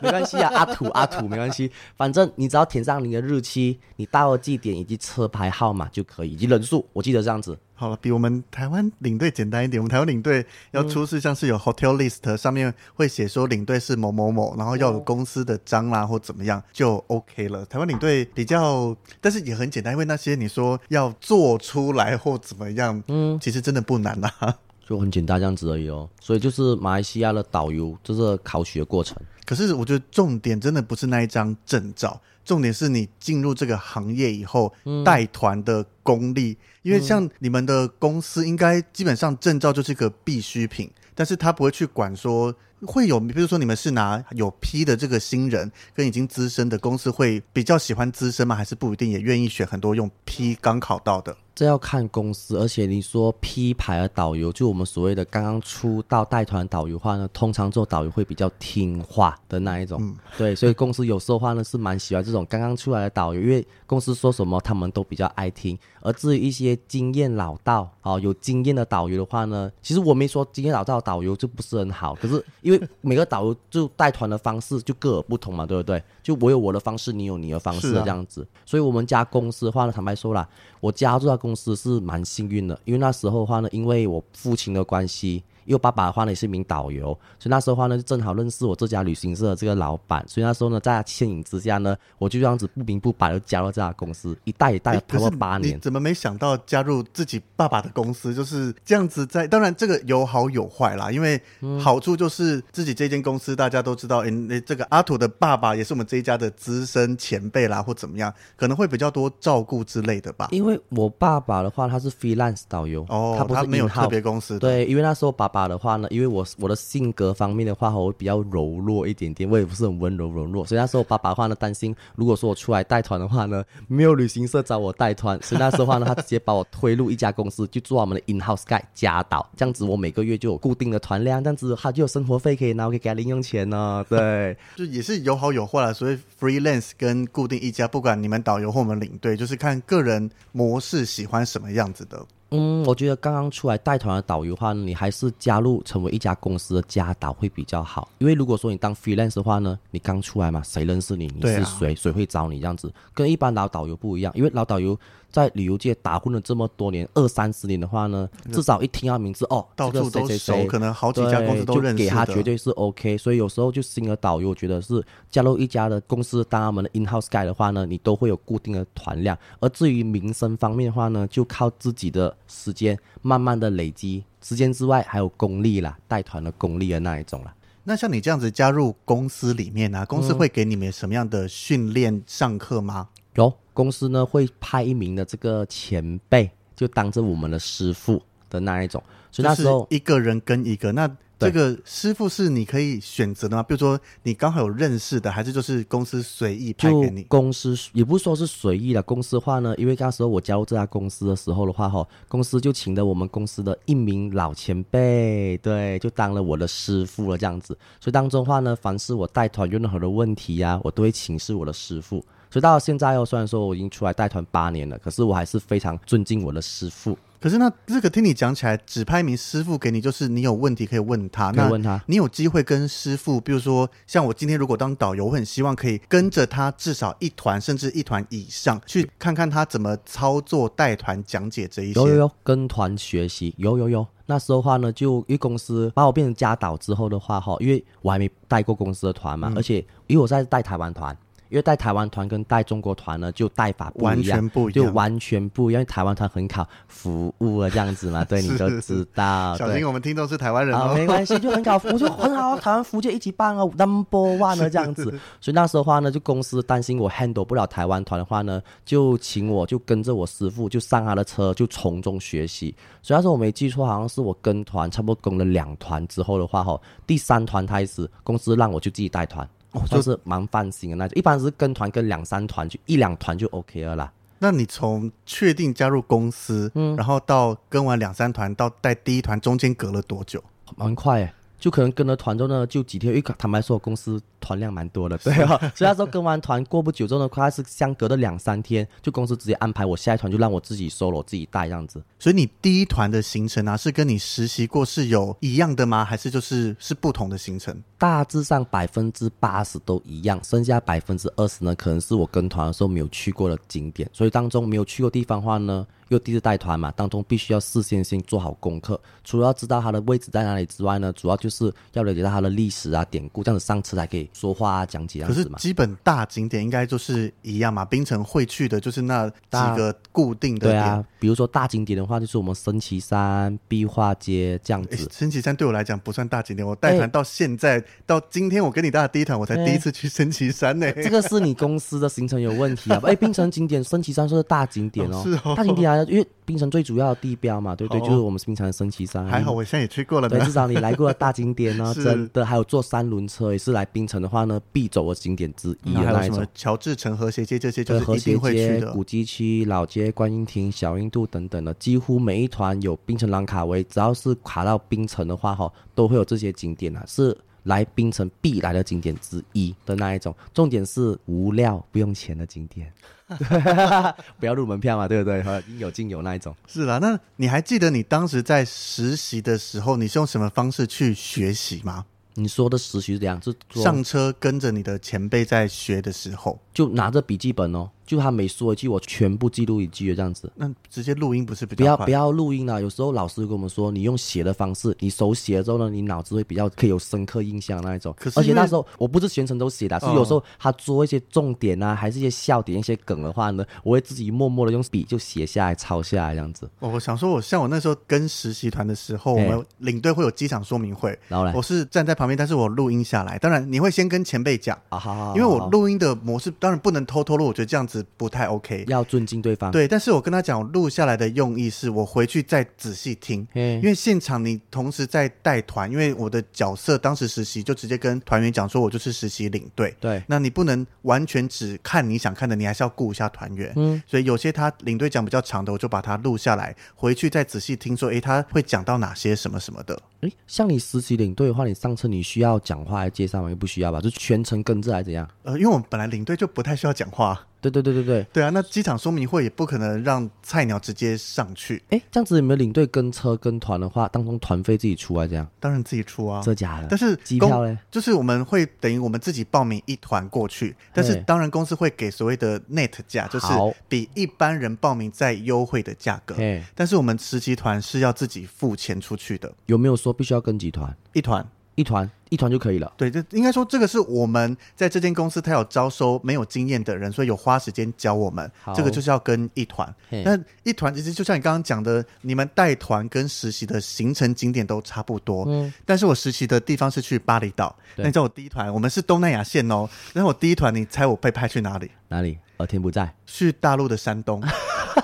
[0.00, 7.56] 没关系啊，阿土阿土没关系，反正你只要填上你的日期、你到的地点以及车牌号码就可以，以及人数，我记得这样子。
[7.78, 9.78] 好了，比我们台湾领队简单一点。
[9.80, 17.64] 我们台湾领队要出示像是有 hotel list 上面会写说领队是某某某，然后要有公司的章啦或怎么样就 OK 了。
[17.66, 24.56] 台湾领队比较，但是也很简单，因为那些你说要做出来或怎么样，嗯，其实真的不难啊。
[24.88, 29.16] 就很简单这样子而已哦，所以就是马来西亚的导游就是考取的过程。
[29.44, 34.72] 可是我觉得重点真的不是那一张证照，重点是你进入这个行业以后
[35.04, 36.52] 带团的功力。
[36.52, 48.54] 嗯、因为像你们的公司，应该基本上证照就是一个必需品，但是他不会去管说会有，比如说你们是拿有批的这个新人跟已经资深的公司会比较喜欢资深吗？
[48.54, 51.36] 还是不一定也愿意选很多用批刚考到的？
[51.54, 59.98] 这要看公司，而且你说 P 牌的导游，就我们所谓的刚刚出道带团导游的话呢，通常做导游会比较听话的那一种。
[60.02, 65.78] 嗯、对，所以公司有时候的话呢是蛮喜欢这种刚刚出来的导游，因为公司说什么他们都比较爱听。
[66.02, 76.02] 而至于一些经验老道、哦有经验的导游的话呢，其实我没说经验老道的导游就不是很好，可是因为每个导游就带团的方式就各有不同嘛，对不对？
[76.22, 78.42] 就我有我的方式，你有你的方式这样子。
[78.42, 80.48] 啊、所以我们家公司的话呢，坦白说啦，
[80.80, 85.44] 我加入到公司是蛮幸运的，因为那时候的话呢，因为我父亲的关系。
[85.66, 87.06] 因为爸爸的话呢也是一名导游，
[87.38, 95.76] 所以那时候的话呢就正好认识我这家旅行社的这个老板，所以那时候呢在他牵引之下呢，我就这样子不明不白的加入这家公司，一代一带待了八年。
[95.76, 98.32] 你怎么没想到加入自己爸爸的公司？
[98.32, 101.40] 就是这样子在，当然这个有好有坏啦，因为
[101.80, 110.48] 好处就是自己这间公司大家都知道，诶、欸，这个阿土的爸爸也是我们这一家的资深前辈啦，或怎么样，可能会比较多照顾之类的吧。
[110.52, 115.55] 因为我爸爸的话他是 freelance 导游，哦，他不是他没有特别公司的，对，因为那时候爸爸。
[115.56, 134.04] 爸的话呢，因为我我的性格方面的话，我会比较柔弱一点点，我也不是很温柔柔弱，所以那时候我爸爸的话呢，担心如果说我出来带团的话呢，没有旅行社找我带团，所以那时候的话呢，他直接把我推入一家公司去做我们的 in-house guide 家导，这样子我每个月就有固定的团量，这样子他就有生活费可以拿，我可以给他零用钱呢。
[134.10, 135.94] 对，就也是有好有坏了。
[135.94, 142.22] 所以 freelance 跟固定一家，不管你们导游或我们领队，就是看个人模式喜欢什么样子的。
[142.50, 148.08] 嗯，我觉得刚刚出来带团的导游的话，你还是加入成为一家公司的家导会比较好。
[148.18, 151.26] 因为如果说你当 freelance 的话呢，你刚出来嘛，谁认识你？
[151.34, 151.94] 你是谁？
[151.94, 152.60] 谁会找你？
[152.60, 154.98] 这样子跟一般老导游不一样，因为老导游。
[155.30, 163.18] 在旅游界打混了这么多年，二三十年的话呢，至少一听到名字哦，到处都熟，谁谁谁可能好几家公司都认识，就给他绝对是 OK。
[163.18, 169.36] 所以有时候就新的导游，我觉得是加入一家的公司当他们的 in-house guide 的话呢，你都会有固定的团量。
[169.60, 174.24] 而至于名声方面的话呢，就靠自己的时间慢慢的累积。
[174.40, 177.54] 时间之外还有功力啦，带团的功力的那一种啦。
[177.82, 183.08] 那像你这样子加入公司里面呢、啊，公司会给你们什么样的训练上课吗？
[183.10, 183.52] 嗯、有。
[183.76, 191.06] 公司呢会派一名的这个前辈，就当着我们的师傅的那一种，所以那时候一个人跟一个，那
[191.38, 193.62] 这个师傅是你可以选择的吗？
[193.62, 197.22] 比如说你刚好有认识的，还是就是公司随意派给你？
[197.24, 207.76] 公司也不是说是随意的，公司的话呢，因为那时候我加入这家公司的时候的话，哈，公司就请了我们公司的一名老前辈，对，就当了我的师傅了这样子。
[208.00, 212.24] 所以当中的话呢，凡是我带团有任何的问题呀、啊，我都会请示我的师傅。
[212.56, 217.14] 所以到现在哦，虽然说我已经出来带团八年了，可是我还是非常尊敬我的师傅。
[217.38, 221.90] 可是那这个听你讲起来，指派一名师傅给你，就是你有问题可以问他，可以问他。
[221.90, 232.00] 那你有机会跟师傅，比如说像我今天如果当导游，我很希望可以跟着他至少一团，甚至一团以上，去看看他怎么操作带团讲解这一些。
[232.00, 234.06] 有有有，跟团学习，有有有。
[234.24, 241.14] 那时候的话呢，就因为公司把我变成家导之后的话，哈，因为我还没带过公司的团嘛，嗯、而且因为我在带台湾团。
[241.48, 245.76] 因为带台湾团跟带中国团呢，就带法不一样，完全不一样，就完全不一样。
[245.76, 249.56] 因为台湾团很考服务啊，这样子嘛， 对，你都知道。
[249.56, 252.56] 小心我们听众是台湾人哦，没关系，就很考服务，就很好。
[252.58, 255.04] 台湾福建一级棒哦，Number One 的这样子。
[255.40, 262.74] 所以那时候的话呢，就公司担心我 handle 不了台湾团的话呢，就请我就跟着我师傅，就上他的车，就从中学习。
[263.02, 269.48] 所以那时候我没记错，好像是我跟团差不多跟了两团之后的话，哈，第三团开始，公司让我就自己带团。
[269.90, 274.12] 就是蛮放心的那种，一般是跟团跟两三团，就一两团就 OK 了啦。
[274.38, 280.42] 那你从确定加入公司，嗯，然后到跟完两三团到带第一团，中间隔了多久？
[280.76, 283.14] 蛮快诶，就可能跟了团之后呢，就几天。
[283.14, 284.20] 因为坦白说，公司。
[284.38, 292.00] 团量蛮多的， 对啊，所以那时候跟完团过不久之后呢，快是相隔的两三天，就公司直接安排我下一团，就让我自己 solo 自己带这样子。
[292.16, 296.04] 所以你第一团的行程啊，是跟你实习过是有一样的吗？
[296.04, 297.76] 还是就是是不同的行程？
[297.98, 304.08] 大致上百分之八十都一样，剩下百分之二十呢，可能是我跟团的时候没有去过的景点。
[304.12, 314.28] 所以当中没有去过地方的话呢，因为第一次带团嘛，当中必须要事先先做好功课，除了要知道它的位置在哪里之外呢，主要就是要了解到它的历史啊、典故，这样子上车才可以。
[314.32, 317.84] 说话讲解，可是基本大景点应该就是一样嘛？
[317.84, 320.74] 槟城会去的就是那几个固定的点。
[320.74, 324.96] 对啊，比如说大景点的话，就是我们升旗山、壁画街这样子。
[324.96, 331.02] 欸、升旗山对我来讲不算大景点，我带团到现在、欸、到今天，我跟你搭的第一团，我才第一次去升旗山呢、欸。
[331.02, 333.00] 这个是你公司的行程有问题啊？
[333.04, 339.24] 哎、欸， 槟城景点升旗山是大景点哦，是哦，大景点啊，因为槟城最主要的地标嘛，对不，对，就是我们槟城的升旗山。
[339.26, 342.44] 还好我现在也去过了，对，至少你 来过了大景点呢，真的。
[342.44, 345.06] 还有坐三轮车也是来槟城的话呢，必走。
[345.06, 348.92] 的景点之一，还有什么乔治城、和谐街这些，就是一定会去的。
[348.92, 360.34] 古迹区、老街、观音亭、小印度等等的，几乎每一团有槟城兰卡威，只要是卡到槟城的话，哈，都会有这些景点啊，是来槟城必来的景点之一的那一种。
[360.52, 362.92] 重点是无料不用钱的景点，
[364.40, 365.44] 不要入门票嘛，对不对？
[365.68, 366.52] 应有尽有那一种。
[366.66, 372.04] 是啦，那你还记得你当时在实习的时候，你是用什么方式去学习吗？
[372.34, 377.88] 你说的实习是这样，是上车跟着你的前辈在学的时候，就拿着笔记本哦。
[378.06, 380.50] 就他每说一句，我全部记录一句这样子。
[380.54, 382.80] 那直接录音不是比较不要不要录音啊？
[382.80, 388.14] 有时候老师跟我们说，你用写的方式，你手写了之后呢，你脑子会比较可以有深刻印象那一种。
[388.18, 396.70] 可是而且那时候我不是全程都写的，是有时候他做一些重点啊，还是一些笑点、一些梗的话呢，我会自己默默的用笔就写下来、抄下来这样子。
[396.78, 403.38] 哦，我想说，我像我那时候跟实习团的时候，我们领队会有机场说明会，然后呢，我是站在旁边，但是我录音下来。
[403.38, 409.70] 当然，你会先跟前辈讲啊，好好，因为我录音的模式当然不能偷偷录，我觉得这样子不太 OK，要尊敬对方。
[409.70, 419.94] 对，但是我跟他讲，录下来的用意是我回去再仔细听，因为现场你同时在带团，因为我的角色当时实习就直接跟团员讲说，我就是实习领队。
[420.00, 423.72] 对，那你不能完全只看你想看的，你还是要顾一下团员。
[423.76, 430.00] 嗯，所以有些他领队讲比较长的，我就把它录下来，回去再仔细听说，诶，他会讲到哪些什么什么的。
[430.26, 433.48] 诶，像你实习领队的话，你上车你需要讲话来介绍吗？
[433.48, 435.28] 也不需要吧，就全程跟着还是怎样？
[435.42, 437.46] 呃，因为我们本来领队就不太需要讲话。
[437.58, 441.82] 对对对对对，对啊，那机场说明会也不可能让菜鸟直接上去。
[441.88, 445.44] 哎，这样子你们领队跟车跟团的话，当中团费自己出啊这样？
[445.58, 446.86] 当然自己出啊，这假的。
[446.88, 453.46] 但是机票嘞，就是我们会等于我们自己报名一团过去，但是当然公司会给所谓的 net 价，就是
[453.88, 456.36] 比一般人报名再优惠的价格。
[456.76, 459.52] 但是我们实习团是要自己付钱出去的。
[459.64, 460.96] 有没有说必须要跟几团？
[461.12, 461.46] 一团。
[461.76, 462.90] 一团一团就可以了。
[462.96, 468.50] 对，这应该说这个是我们在这间公司，他有招收没有经验的人，所以有花时间教我们。
[468.74, 469.94] 这个就是要跟一团。
[470.08, 475.44] 那一团其实就像你刚刚讲的，你们带团跟实习的行程景点都差不多。
[475.46, 475.70] 嗯。
[475.84, 477.76] 但是我实习的地方是去巴厘岛。
[477.96, 479.86] 那你知道我第一团，我们是东南亚线哦。
[480.14, 481.90] 然后我第一团，你猜我被派去哪里？
[482.08, 482.38] 哪里？
[482.56, 483.14] 而天不在。
[483.26, 484.42] 去大陆的山东。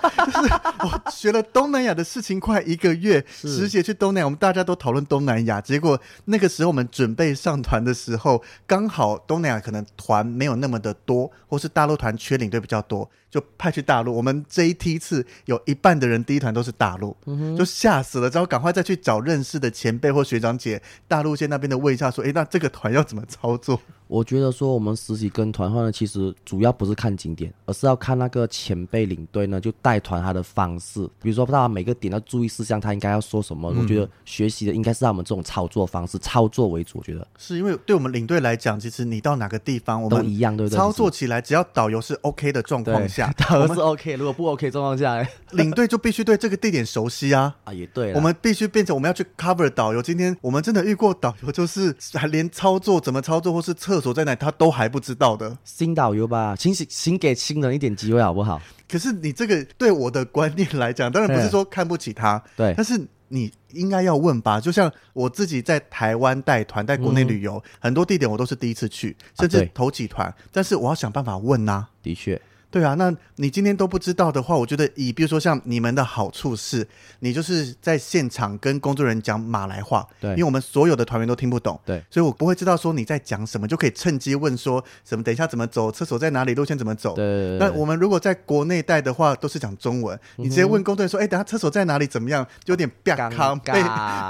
[0.27, 5.61] 就是我学了东南亚的事情快一个月，实习去东南亚，我们大家都讨论东南亚。
[5.61, 13.09] 结果那个时候我们准备上团的时候，刚好东南亚可能团没有那么的多，或是大陆团缺领队比较多。
[13.31, 23.81] 就派去大陆，我们这一梯次有一半的人第一团都是大陆，嗯、就吓死了，之后赶快再去找认识的前辈或学长姐，大陆线那边的问一下，说，诶，那这个团要怎么操作？
[24.13, 33.73] 我觉得说我们实习跟团的话呢，其实主要不是看景点，而是要看那个前辈领队呢，就带团他的方式，比如说他每个点要注意事项，他应该要说什么。
[33.73, 36.99] 嗯、我觉得学习的应该是他们这种操作方式，操作为主。
[36.99, 40.77] 我觉得是因为对我们领队来讲，其实你到哪个地方，我们都一样，对不对？
[40.77, 43.33] 操作起来只要导游是 OK 的状况下。
[43.49, 47.57] 导游是 OK，如果不 OK 状况下， 领队就必须对这个地点熟悉啊！
[47.65, 50.03] 啊，也对，我们必须变成我们要去 cover 导游。
[50.03, 56.55] 今天我们真的遇过导游，就是还连操作怎么操作，或是厕所在哪，他都还不知道的新导游吧？
[56.57, 58.61] 请请给新人一点机会好不好？
[58.89, 64.61] 可是你这个对我的观念来讲，当然不是说看不起他，对，但是你应该要问吧？
[64.61, 71.89] 就像我自己在台湾带团，在国内旅游，嗯、很多地点我都是第一次去，甚至头几团，啊、但是我要想办法问呐、啊。
[72.03, 72.39] 的确。
[72.73, 76.89] 对啊，那你今天都不知道的话，我觉得以比如说像你们的好处是，
[77.21, 87.15] 你就是在现场跟工作人员讲马来话，对，因为我们所有的团员都听不懂，对，所以我不会知道说你在讲什么，就可以趁机问说什么，等一下怎么走，厕所在哪里，路线怎么走。
[87.15, 87.59] 对。
[87.59, 93.59] 那我们如果在国内带的话，都是讲中文，你直接问工作人员说，哎、等下厕所在哪里，怎么样，就有点尴尬，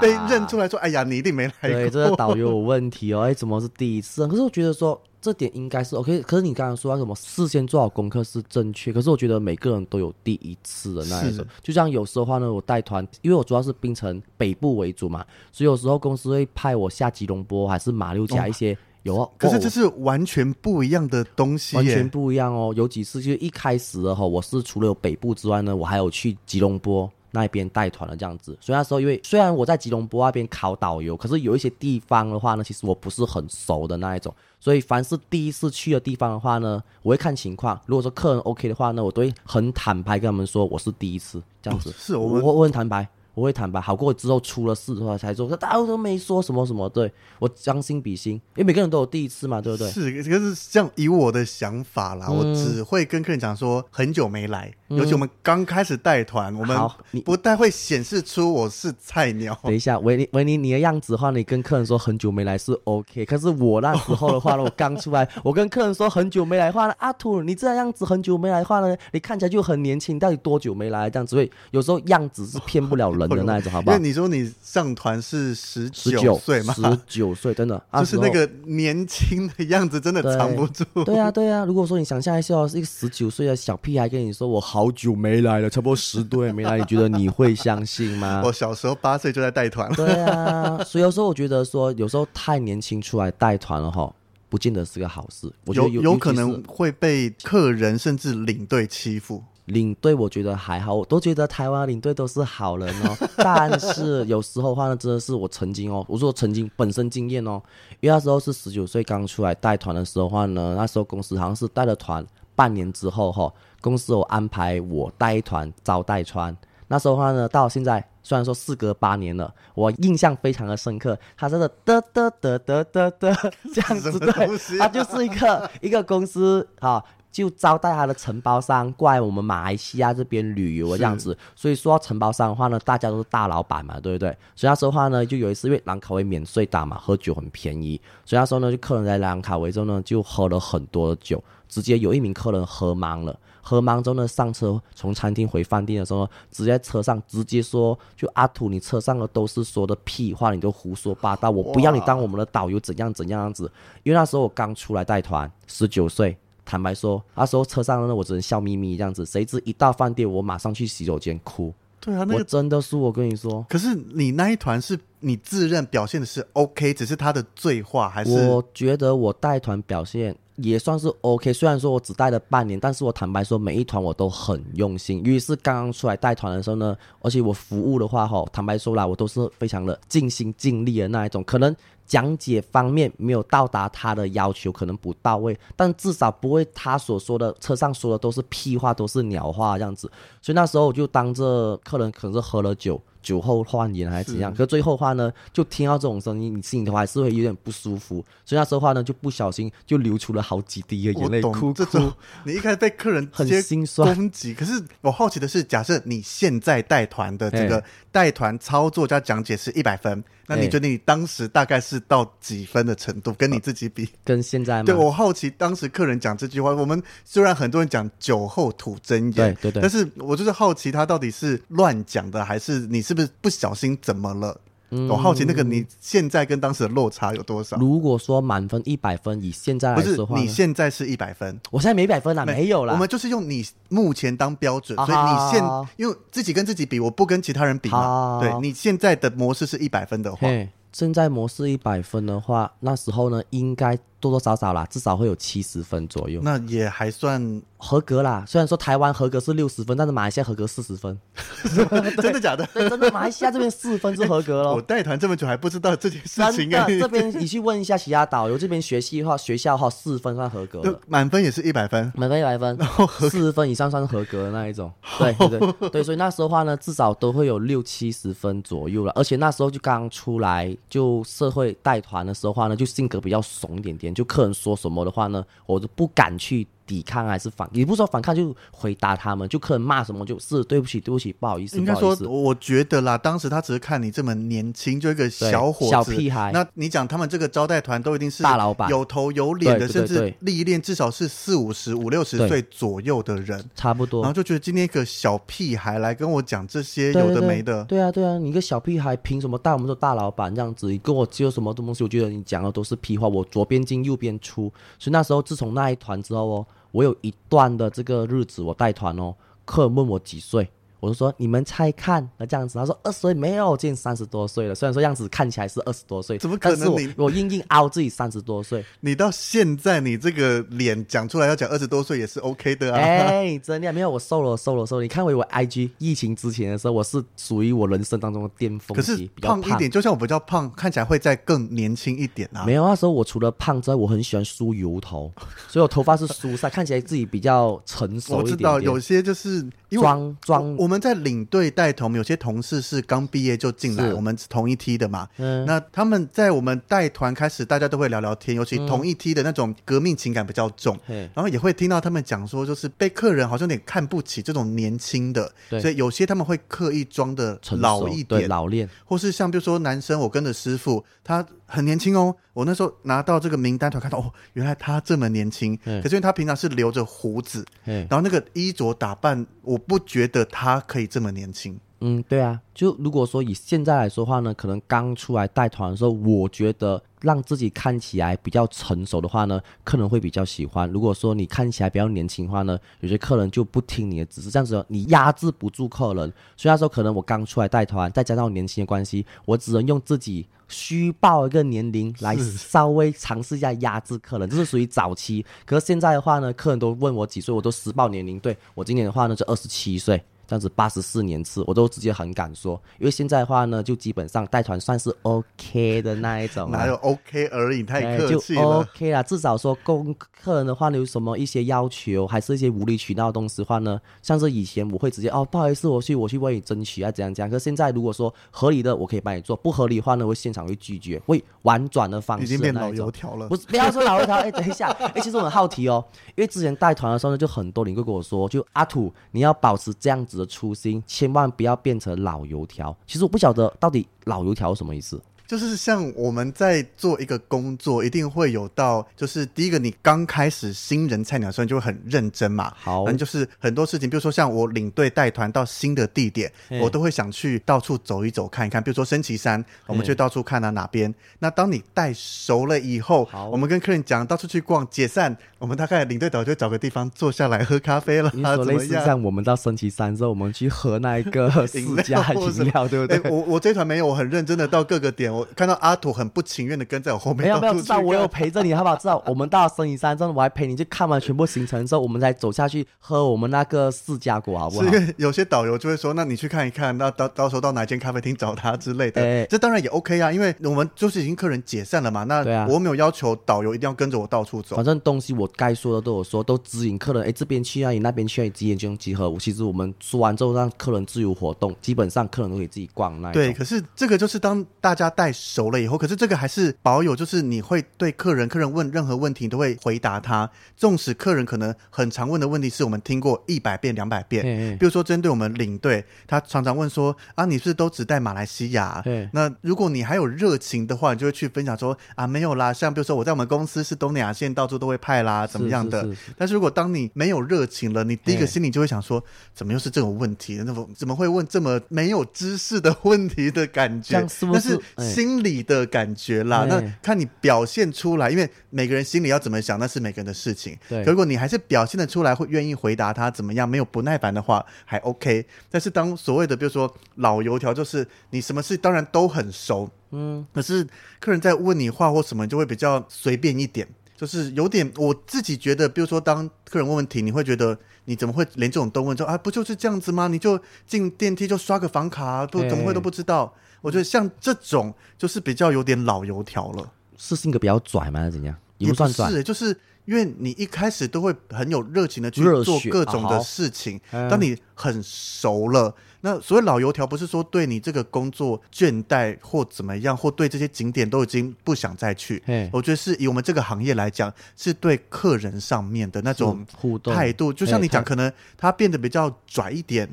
[0.01, 1.69] 被被认出来说，哎呀，你一定没来过。
[1.69, 4.27] 对，这个导游有问题哦，哎，怎么是第一次？
[4.27, 5.01] 可是我觉得说。
[5.23, 11.45] 这点应该是 OK，可是你刚刚说什么事先做好功课是正确，可是我觉得每个人都有第一次的那一种。
[11.61, 19.31] 就像有时候的话呢，我带团，因为我主要是槟城北部为主嘛，所以有时候公司会派我下吉隆坡还是马六甲一些、哦、有。
[19.37, 22.73] 可是这是完全不一样的东西，完全不一样哦。
[22.75, 27.09] 有几次就一开始的话，我是除了有北部之外呢，我还有去吉隆坡。
[27.33, 37.77] 那边带团的这样子，所以那时候因为虽然我在吉隆坡那边考导游，可是有一些地方的话呢，其实我不是很熟的那一种，所以凡是第一次去的地方的话呢，我会看情况。
[37.87, 41.89] 如果说客人 OK 的话呢，我都会很坦白跟他们说我是第一次这样子。
[41.89, 43.07] 哦、是我我我很坦白。
[43.35, 46.87] 我会坦白，好过之后出了事的话才说，大家都没说什么什么。
[46.87, 49.89] 对，我将心比心，因为每个人都有第一次嘛，对不对？
[49.89, 56.77] 是，可是像以我的想法啦，嗯、我只会跟客人讲说很久没来，嗯、尤其我们刚开始带团，我们
[57.25, 59.57] 不太会显示出我是菜鸟。
[59.63, 71.35] 等一下，维尼维尼，你的样子的话，你跟客人说很久没来是 OK，可是我那时候的话呢，哦、我刚出来，我跟客人说很久没来的话呢，阿土，你这样子很久没来的话呢，你看起来就很年轻，到底多久没来这样子？
[71.35, 73.23] 所以有时候样子是骗不了人。
[73.33, 73.97] 的那一种，好不好？
[73.97, 80.83] 因为你说你上团是十九岁嘛，十九岁真的， 就是那个年轻的样子，真的藏不住。
[81.03, 81.65] 对啊，对啊。
[81.65, 88.41] 如果说你想象一下，是一个十九岁的小屁孩跟你说我好久没来了，差不多十多年没来，你觉得你会相信吗？
[88.45, 89.95] 我小时候八岁就在带团了。
[89.95, 94.13] 对啊，所以有时候我觉得说，有时候太年轻出来带团了哈，
[94.49, 95.51] 不见得是个好事。
[95.65, 99.43] 我觉得有有可能会被客人甚至领队欺负。
[99.67, 103.15] 领队我觉得还好，我都觉得台湾领队都是好人哦。
[103.37, 107.61] 但是有时候话呢，真的是我曾经哦，我说曾经本身经验哦，
[108.01, 116.55] 因为那时候是十九岁刚出来带团的时候话呢，那时候公司好像是带了团半年之后哈，公司有安排我带团招待穿。
[116.87, 123.35] 那时候的话呢，到现在虽然说事隔八年了，我印象非常的深刻，他真的得得得得得得
[123.73, 127.03] 这样子对，他就是一个一个公司啊。
[127.33, 131.35] 就招待他的承包商过来我们马来西亚这边旅游这样子。
[131.55, 134.29] 所以说到承包商的话呢，大家都是大老板嘛，对不对？
[134.55, 141.43] 所以那时候的话呢，就有一次因为兰卡威免税打嘛，喝酒很便宜，所以那时候呢，就客人在兰卡威之后呢，就喝了很多的酒，
[141.73, 143.35] 直接有一名客人喝茫了。
[143.65, 153.71] 喝茫之后呢，上车从餐厅回饭店的时候，直接在车上直接说：“就阿土，你车上的都是说的屁话，你都胡说八道，我不要你当我们的导游，怎样怎样样子。”
[154.03, 159.25] 因为那时候我刚出来带团，十九岁，坦白说，那时候车上呢，我只能笑眯眯这样子。
[159.25, 161.73] 谁知一到饭店，我马上去洗手间哭。
[162.01, 163.65] 对啊，那个我真的是我跟你说。
[163.69, 168.49] 可是你那一团是你自认表现的是 OK，只是他的醉话还是？
[168.49, 170.35] 我觉得我带团表现。
[170.57, 175.17] 也算是 OK，虽然说我只带了半年，但是我坦白说，每一团我都很用心。
[175.25, 181.43] 因为是刚刚出来带团的时候呢，而且我服务的话，哈，坦白说啦，我都是非常的尽心尽力的那一种。
[181.43, 181.75] 可能
[182.05, 190.11] 讲解方面没有到达他的要求，可能不到位，但至少不会他所说的车上说的都是屁话，都是鸟话这样子。
[190.41, 193.01] 所以那时候我就当着客人可能是喝了酒。
[193.23, 194.51] 酒后换言还是怎样？
[194.51, 198.23] 可是最后的话呢，就听到这种声音，你心里的话还是会有点不舒服。
[198.45, 201.41] 所以那时候的话呢，就不小心就流出了好几滴的眼泪。
[201.41, 202.13] 哭哭，这种
[202.43, 204.53] 你一开始被客人很心酸攻击。
[204.53, 210.23] 可是我好奇的是，假设你现在带团的这个带团操作加讲解是一百分。
[210.45, 213.31] 那你觉得你当时大概是到几分的程度？
[213.31, 214.83] 跟你自己比，跟现在吗？
[214.83, 224.59] 对，我好奇，当时客人讲这句话，我们虽然很多人讲酒后吐真言，对对对，但是我就是好奇他到底是乱讲的，还是你是不是不小心怎么了？
[224.95, 227.75] 嗯、我好奇那个你现在跟当时的落差有多少？
[227.77, 232.93] 如果说满分一百分，以现在来说的话，不是，你现在是一百分，我现在没一百分啊，没，没有啦。
[232.93, 237.97] 我们就是用你目前当标准，啊、所以你现因为自己跟自己比，我不跟其他人比嘛。
[237.97, 240.47] 啊、对，你现在的模式是一百分的话，
[240.91, 243.97] 现在模式一百分的话，那时候呢应该。
[244.23, 246.39] 多多少少啦，至少会有七十分左右。
[246.41, 248.45] 那也还算合格啦。
[248.47, 251.19] 虽然说台湾合格是六十分，但是马来西亚合格四十分。
[252.21, 252.65] 真的假的？
[252.73, 253.11] 对，真的。
[253.11, 254.71] 马来西亚这边四十分是合格了。
[254.75, 256.85] 我带团这么久还不知道这件事情啊。
[256.87, 260.99] 这边你去问一下其他导游，这边学习的话，学校的话四分算合格了。
[261.07, 262.77] 满分也是一百分，满分一百分，
[263.19, 264.89] 四十分以上算是合格的那一种。
[265.19, 269.11] 对对对，对，所以那时候的话呢，至少都会有六七十分左右了。
[269.15, 275.03] 而且那时候就刚出来就社会带团的时候的话呢，就性格比较怂一点点，就客人说什么。
[275.03, 276.67] 的话呢，我都不敢去。
[276.85, 281.77] 抵抗还是反，也不是说反抗，就回答他们，就客人骂什么就是对不起，对不起，不好意思。
[281.77, 286.51] 应该说，我觉得啦，当时他只是看你这么年轻，就一个小伙子、小屁孩。
[286.53, 294.21] 那你讲他们这个招待团都一定是大老板，有头有脸的，甚至历练至少是四五十、五六十岁左右的人，差不多。
[294.21, 300.87] 然后就觉得今天一个小屁孩来跟我讲这些有的没的，对，啊，对啊，你一个小屁孩凭什么带我们做大老板这样子？
[300.87, 302.03] 你跟我只有什么东西？
[302.03, 304.71] 我觉得你讲的都是屁话，我左边进右边出。
[304.99, 306.67] 所以那时候自从那一团之后哦。
[306.93, 309.35] 我有一段的这个日子，我带团哦，
[309.65, 310.69] 客人问我几岁。
[311.03, 314.73] 我就说，你们猜看，那这样子，他说二十岁没有，近三十多岁了。
[314.73, 317.13] 虽然说样子看起来是二十多岁，怎么可能你？
[317.17, 318.85] 我我硬硬凹自己三十多岁。
[319.01, 322.97] 你到现在你这个脸讲出来要讲二十多岁也是 OK 的啊。
[322.97, 325.01] 哎，真的没有，我瘦了，瘦了，瘦了。
[325.01, 329.01] 你看回我 IG 疫情之前的时候，我是属于我人生当中的巅峰期。
[329.01, 332.63] 可是胖一点，就像我比较胖，看起来会再更年轻一点啊。
[332.65, 335.29] 没有，那时候我除了胖之外，我很喜欢梳油头，
[335.67, 338.45] 所以我头发是梳晒， 看起来自己比较成熟一点点。
[338.45, 341.73] 我知道有些就是装装，我们在领队。
[341.73, 345.27] 带头有些同事是刚毕业就进来，我们同一梯的嘛。
[345.37, 350.95] 嗯，那他们在我们带团开始，大家都会聊聊天，尤其同一梯的那种革命情感比较重。
[351.07, 361.43] 嗯，然后也会听到他们讲说，就是被客人好像有点看不起这种年轻的，所以有些他们会刻意装的老一点，老练，或是像比如说男生，我跟着师傅，他
[361.73, 362.35] 很年轻哦。
[362.53, 365.75] 我那时候拿到这个名单，才看到哦，原来他这么年轻。
[365.83, 371.75] 可是因为他平常是留着胡子，然后那个衣着打扮，我不觉得他可以这么年轻。
[372.05, 380.89] 嗯，对啊，就如果说以现在来说话呢，可能刚出来带团的时候，我觉得让自己看起来比较成熟的话呢，客人会比较喜欢。
[380.89, 386.31] 如果说你看起来比较年轻的话呢，有些客人就不听你的指示，这样子你压制不住客人。
[386.57, 395.45] 所以那时候可能我刚出来带团，再加上我年轻的关系，我只能用自己虚报一个年龄来稍微尝试一下压制客人，这是属于早期。
[395.65, 398.39] 可是现在的话呢，客人都问我几岁，我都实报年龄。
[398.39, 400.21] 对，我今年的话呢是二十七岁。
[400.53, 417.49] 这样子八十四年次，我都直接很敢说，因为现在的话呢，就基本上带团算是 OK 的那一种， 哪有 OK 而已，太客气了，就 OK 啦，至少说供客人的话呢，有什么一些要求，还是一些无理取闹的东西的话呢，像是以前我会直接哦，不好意思，我去我去为你争取啊，怎样怎样。
[417.49, 422.43] 可是现在如果说合理的，我可以帮你做；不合理的话呢，会现场会拒绝，会婉转的方式。
[422.43, 432.95] 已经变老油条了，不是不要说老油条，哎，等一下， 哎，其实我很好奇哦，因为之前带团的时候呢，就很多领队跟我说，就阿土，你要保持这样子初心，千万不要变成老油条。
[433.05, 435.21] 其实我不晓得到底老油条是什么意思。
[435.53, 442.73] 就是像我们在做一个工作，一定会有到，就是第一个，你刚开始新人菜鸟的时候，你就会很认真嘛。
[442.75, 446.51] 好，反正就是很多事情，比如说像我领队带团到新的地点，
[446.81, 448.81] 我都会想去到处走一走看一看。
[448.81, 451.13] 比如说升旗山，我们去到处看啊哪边。
[451.37, 458.31] 那当你带熟了以后，我们跟客人讲到处去逛，解散，我们大概领队导就找个地方坐下来喝咖啡了。
[458.33, 463.29] 你说类似像我们到升旗山之后，我们去喝那一个私家饮料， 对不对？
[463.29, 465.31] 我我这团没有，我很认真的到各个点。
[465.31, 468.95] 我看到阿土很不情愿的跟在我后面，没有没有，至少我有陪着你， 好不好？
[468.95, 474.83] 至少我们到了升旗山之后，我还陪你去看完全部行程之后，我们才走下去喝我们那个释迦果，好不好？
[474.83, 482.23] 是因为有些导游就会说，那你去看一看，那到到时候到哪间咖啡厅找他之类的，欸、这当然也 OK 啊，因为我们就是已经客人解散了嘛。
[482.23, 489.33] 那我没有要求导游一定要跟着我到处走，反正东西我该说的都有说，都指引客人，哎，这边去啊，你那边去啊，几点钟集合？
[489.39, 493.31] 其实我们说完之后，让客人自由活动，基本上客人都可以自己逛那。
[493.31, 500.49] 对，可是这个就是当大家带熟了以后，可是这个还是保有，就是你会对客人，客人问任何问题你都会回答他。
[500.77, 509.01] 纵使客人可能很常问的问题是我们听过一百遍、两百遍，比如说针对我们领队，他常常问说啊，你是不是都只带马来西亚？
[509.03, 516.03] 嘿那如果你还有热情的话，你就会去分享说啊，没有啦，像比如说我在我们公司是东南亚线，到处都会派啦，怎么样的？
[516.03, 519.23] 是是是是，但是如果当你没有热情了，你第一个心里就会想说，
[519.53, 520.61] 怎么又是这种问题？
[520.65, 524.27] 那么怎么会问这么没有知识的问题的感觉？
[524.27, 526.65] 是不是那是心里的感觉啦。
[526.67, 530.77] 那看你表现出来，因为每个人心里要怎么想，那是每个人的事情。
[530.89, 535.45] 对，如果你还是表现得出来，会愿意回答他怎么样，没有不耐烦的话，还 OK。
[535.69, 540.85] 但是当所谓的，比如说老油条，就是你什么事当然都很熟，嗯，可是
[541.19, 549.15] 客人在问你话或什么，就会比较随便一点，就是有点我自己觉得，比如说当客人问问题，你会觉得你怎么会连这种都问？
[549.15, 550.27] 说啊，不就是这样子吗？
[550.27, 553.53] 你就进电梯就刷个房卡，不怎么会都不知道？
[553.83, 558.21] 我觉得像这种就是比较有点老油条了，是性格比较拽吗？
[558.21, 558.55] 还是怎样？
[558.77, 565.93] 也不算拽，是就是因为你一开始都会很有热情的去做各种的事情，啊、当你很熟了。
[566.25, 572.41] 那所谓老油条，不是说对你这个工作倦怠或怎么样，或对这些景点都已经不想再去。
[572.71, 577.51] 我觉得是以我们这个行业来讲，是对客人上面的那种互动态度。
[577.51, 580.09] 就像你讲，可能他变得比较拽一点。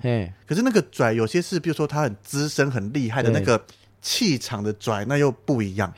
[0.46, 3.64] 可是那个拽有些是，比如说他很资深、很厉害的那个
[4.02, 5.92] 气场的拽，那又不一样。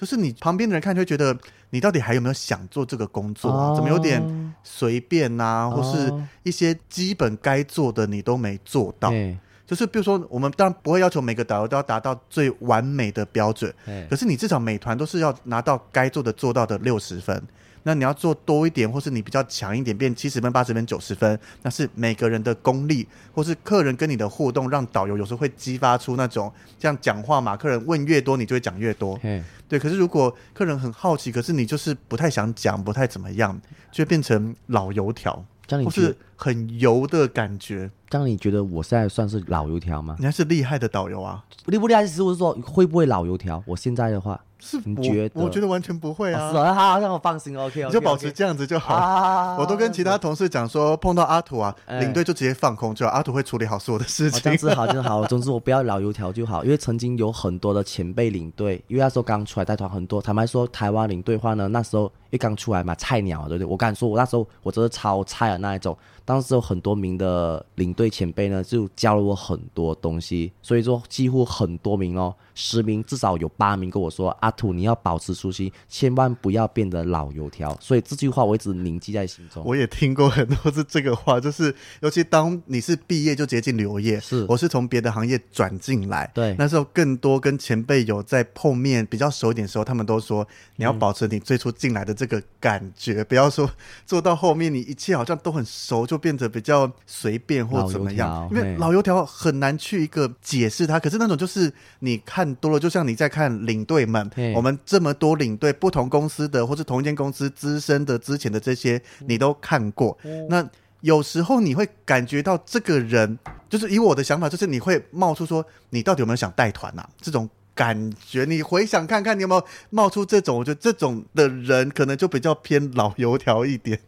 [0.00, 1.36] 嘿就是你旁边的人看就会觉得
[1.68, 3.52] 你到底还有没有想做这个工作？
[3.52, 4.22] 哦、怎么有点
[4.62, 5.70] 随便呐、啊？
[5.70, 9.10] 或是一些基本该做的你都没做到。
[9.10, 9.36] 嘿
[9.66, 13.72] 就是比如说，我们当然不会要求每个导游都要达到最完美的标准，
[14.08, 17.40] 可是你至少美团都是要拿到该做的做到的六十分。
[17.82, 27.56] 那你要做多一点，或是你比较强一点，变七十分、八十分、九十分，那是每个人的功力，或是客人跟你的互动，让导游有时候会激发出那种这样讲话嘛。
[27.56, 29.18] 客人问越多，你就会讲越多。
[29.22, 33.58] 嘿对，可是如果客人很好奇，可是你就是不太想讲，不太怎么样，
[33.90, 35.44] 就会变成老油条，
[35.84, 37.90] 或是很油的感觉。
[38.08, 40.16] 这样你觉得我现在算是老油条吗？
[40.18, 41.44] 你还是厉害的导游啊？
[41.66, 42.04] 厉不厉害？
[42.04, 43.62] 其实我是说会不会老油条？
[43.66, 44.38] 我现在的话。
[44.60, 45.40] 是你觉得？
[45.40, 46.48] 我觉得完全不会啊！
[46.48, 47.56] 哦、是啊，好，让我放心。
[47.58, 48.94] OK，你就保持这样子就好。
[48.94, 54.38] 啊、我都跟其他同事讲说，碰到阿土啊，欸、领队就直接放空，就好，阿土会处理好所有的事情。
[54.38, 55.24] 哦、这样子好，就好。
[55.28, 60.20] 总之我不要老油条就好，因为曾经有很多的前辈领队，因为那时候刚出来带团很多。
[60.20, 63.66] 坦白说，台湾领队话呢，那时候因为刚出来嘛，菜鸟，对不对？
[63.66, 65.96] 我敢说，我那时候我真的超菜的那一种。
[66.30, 70.52] 当时有很多名的领队前辈呢，就教了我很多东西。
[70.62, 77.74] 所以说，几乎很多名哦，十名至少有八名跟我说：“阿土，你要保持。”初心，千万不要变得老油条。
[77.80, 79.64] 所以这句话我一直铭记在心中。
[79.64, 93.70] 我也听过很多次这个话，就是尤其当你是毕业就直接进旅游业，是我是从别的行业转进来，对，那时候更多跟前辈有在碰面比较熟一点的时候，他们都说你要保持你最初进来的这个感觉，嗯、不要说
[94.04, 98.48] 做到后面你一切好像都很熟，就变得比较随便或怎么样。
[98.52, 105.14] 因为老油条很难去一个解释它，可是那种就是你看多了，就像你在看领队们，我们这么。
[105.20, 110.16] 多领队不同公司的，或是同一间公司资深的之前的这些，你都看过。
[110.22, 110.66] 嗯、那
[111.02, 117.06] 有时候你会感觉到这个人，就是以我的想法，就是你会冒出说，你到底有没有想带团呐？
[117.20, 120.56] 这种感觉，你回想看看，你有没有冒出这种？
[120.56, 124.00] 我觉得这种的人可能就比较偏老油条一点。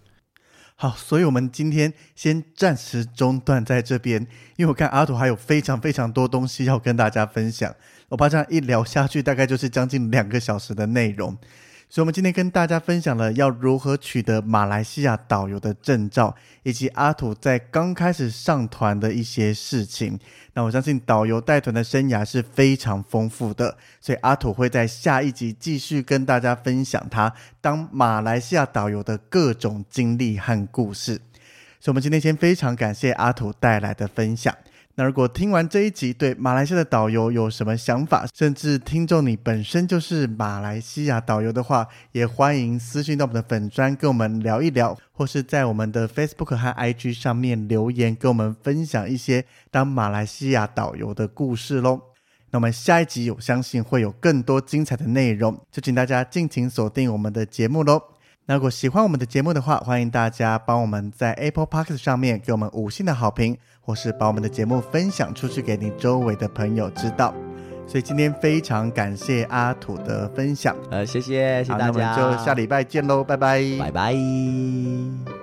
[0.83, 4.21] 好，所以我们今天先暂时中断在这边，
[4.57, 7.73] 因为我看阿土还有非常非常多东西要跟大家分享，
[8.09, 11.39] 我怕这样一聊下去，大概就是将近两个小时的内容。
[11.95, 20.19] 所以，我们今天跟大家分享了要如何取得马来西亚导游的证照，以及阿土在刚开始上团的一些事情。
[20.55, 27.31] 那我相信导游带团的生涯是非常丰富的，所以阿土会在下一集继续跟大家分享他
[27.61, 31.21] 当马来西亚导游的各种经历和故事。
[31.79, 34.57] 所以，我们今天先非常感谢阿土带来的分享。
[34.95, 51.99] 那如果听完这一集，对马来西亚的导游有什么想法，甚至听众你本身就是马来西亚导游的话，也欢迎私信到我们的粉砖跟我们聊一聊，或是在我们的 Facebook 和 IG 上面留言，跟我们分享一些当马来西亚导游的故事喽。
[52.51, 58.03] 那我们下一集我相信会有更多精彩的内容，就请大家尽情锁定我们的节目喽。
[58.53, 63.57] 那如果喜欢我们的节目的话，欢迎大家帮我们在 Apple Podcast 上面给我们五星的好评。
[63.81, 67.35] 或是把我们的节目分享出去给你周围的朋友知道，
[67.85, 75.42] 所以今天非常感谢阿土的分享，呃，谢谢，谢谢大家，那我们就下礼拜见喽，拜拜，拜拜。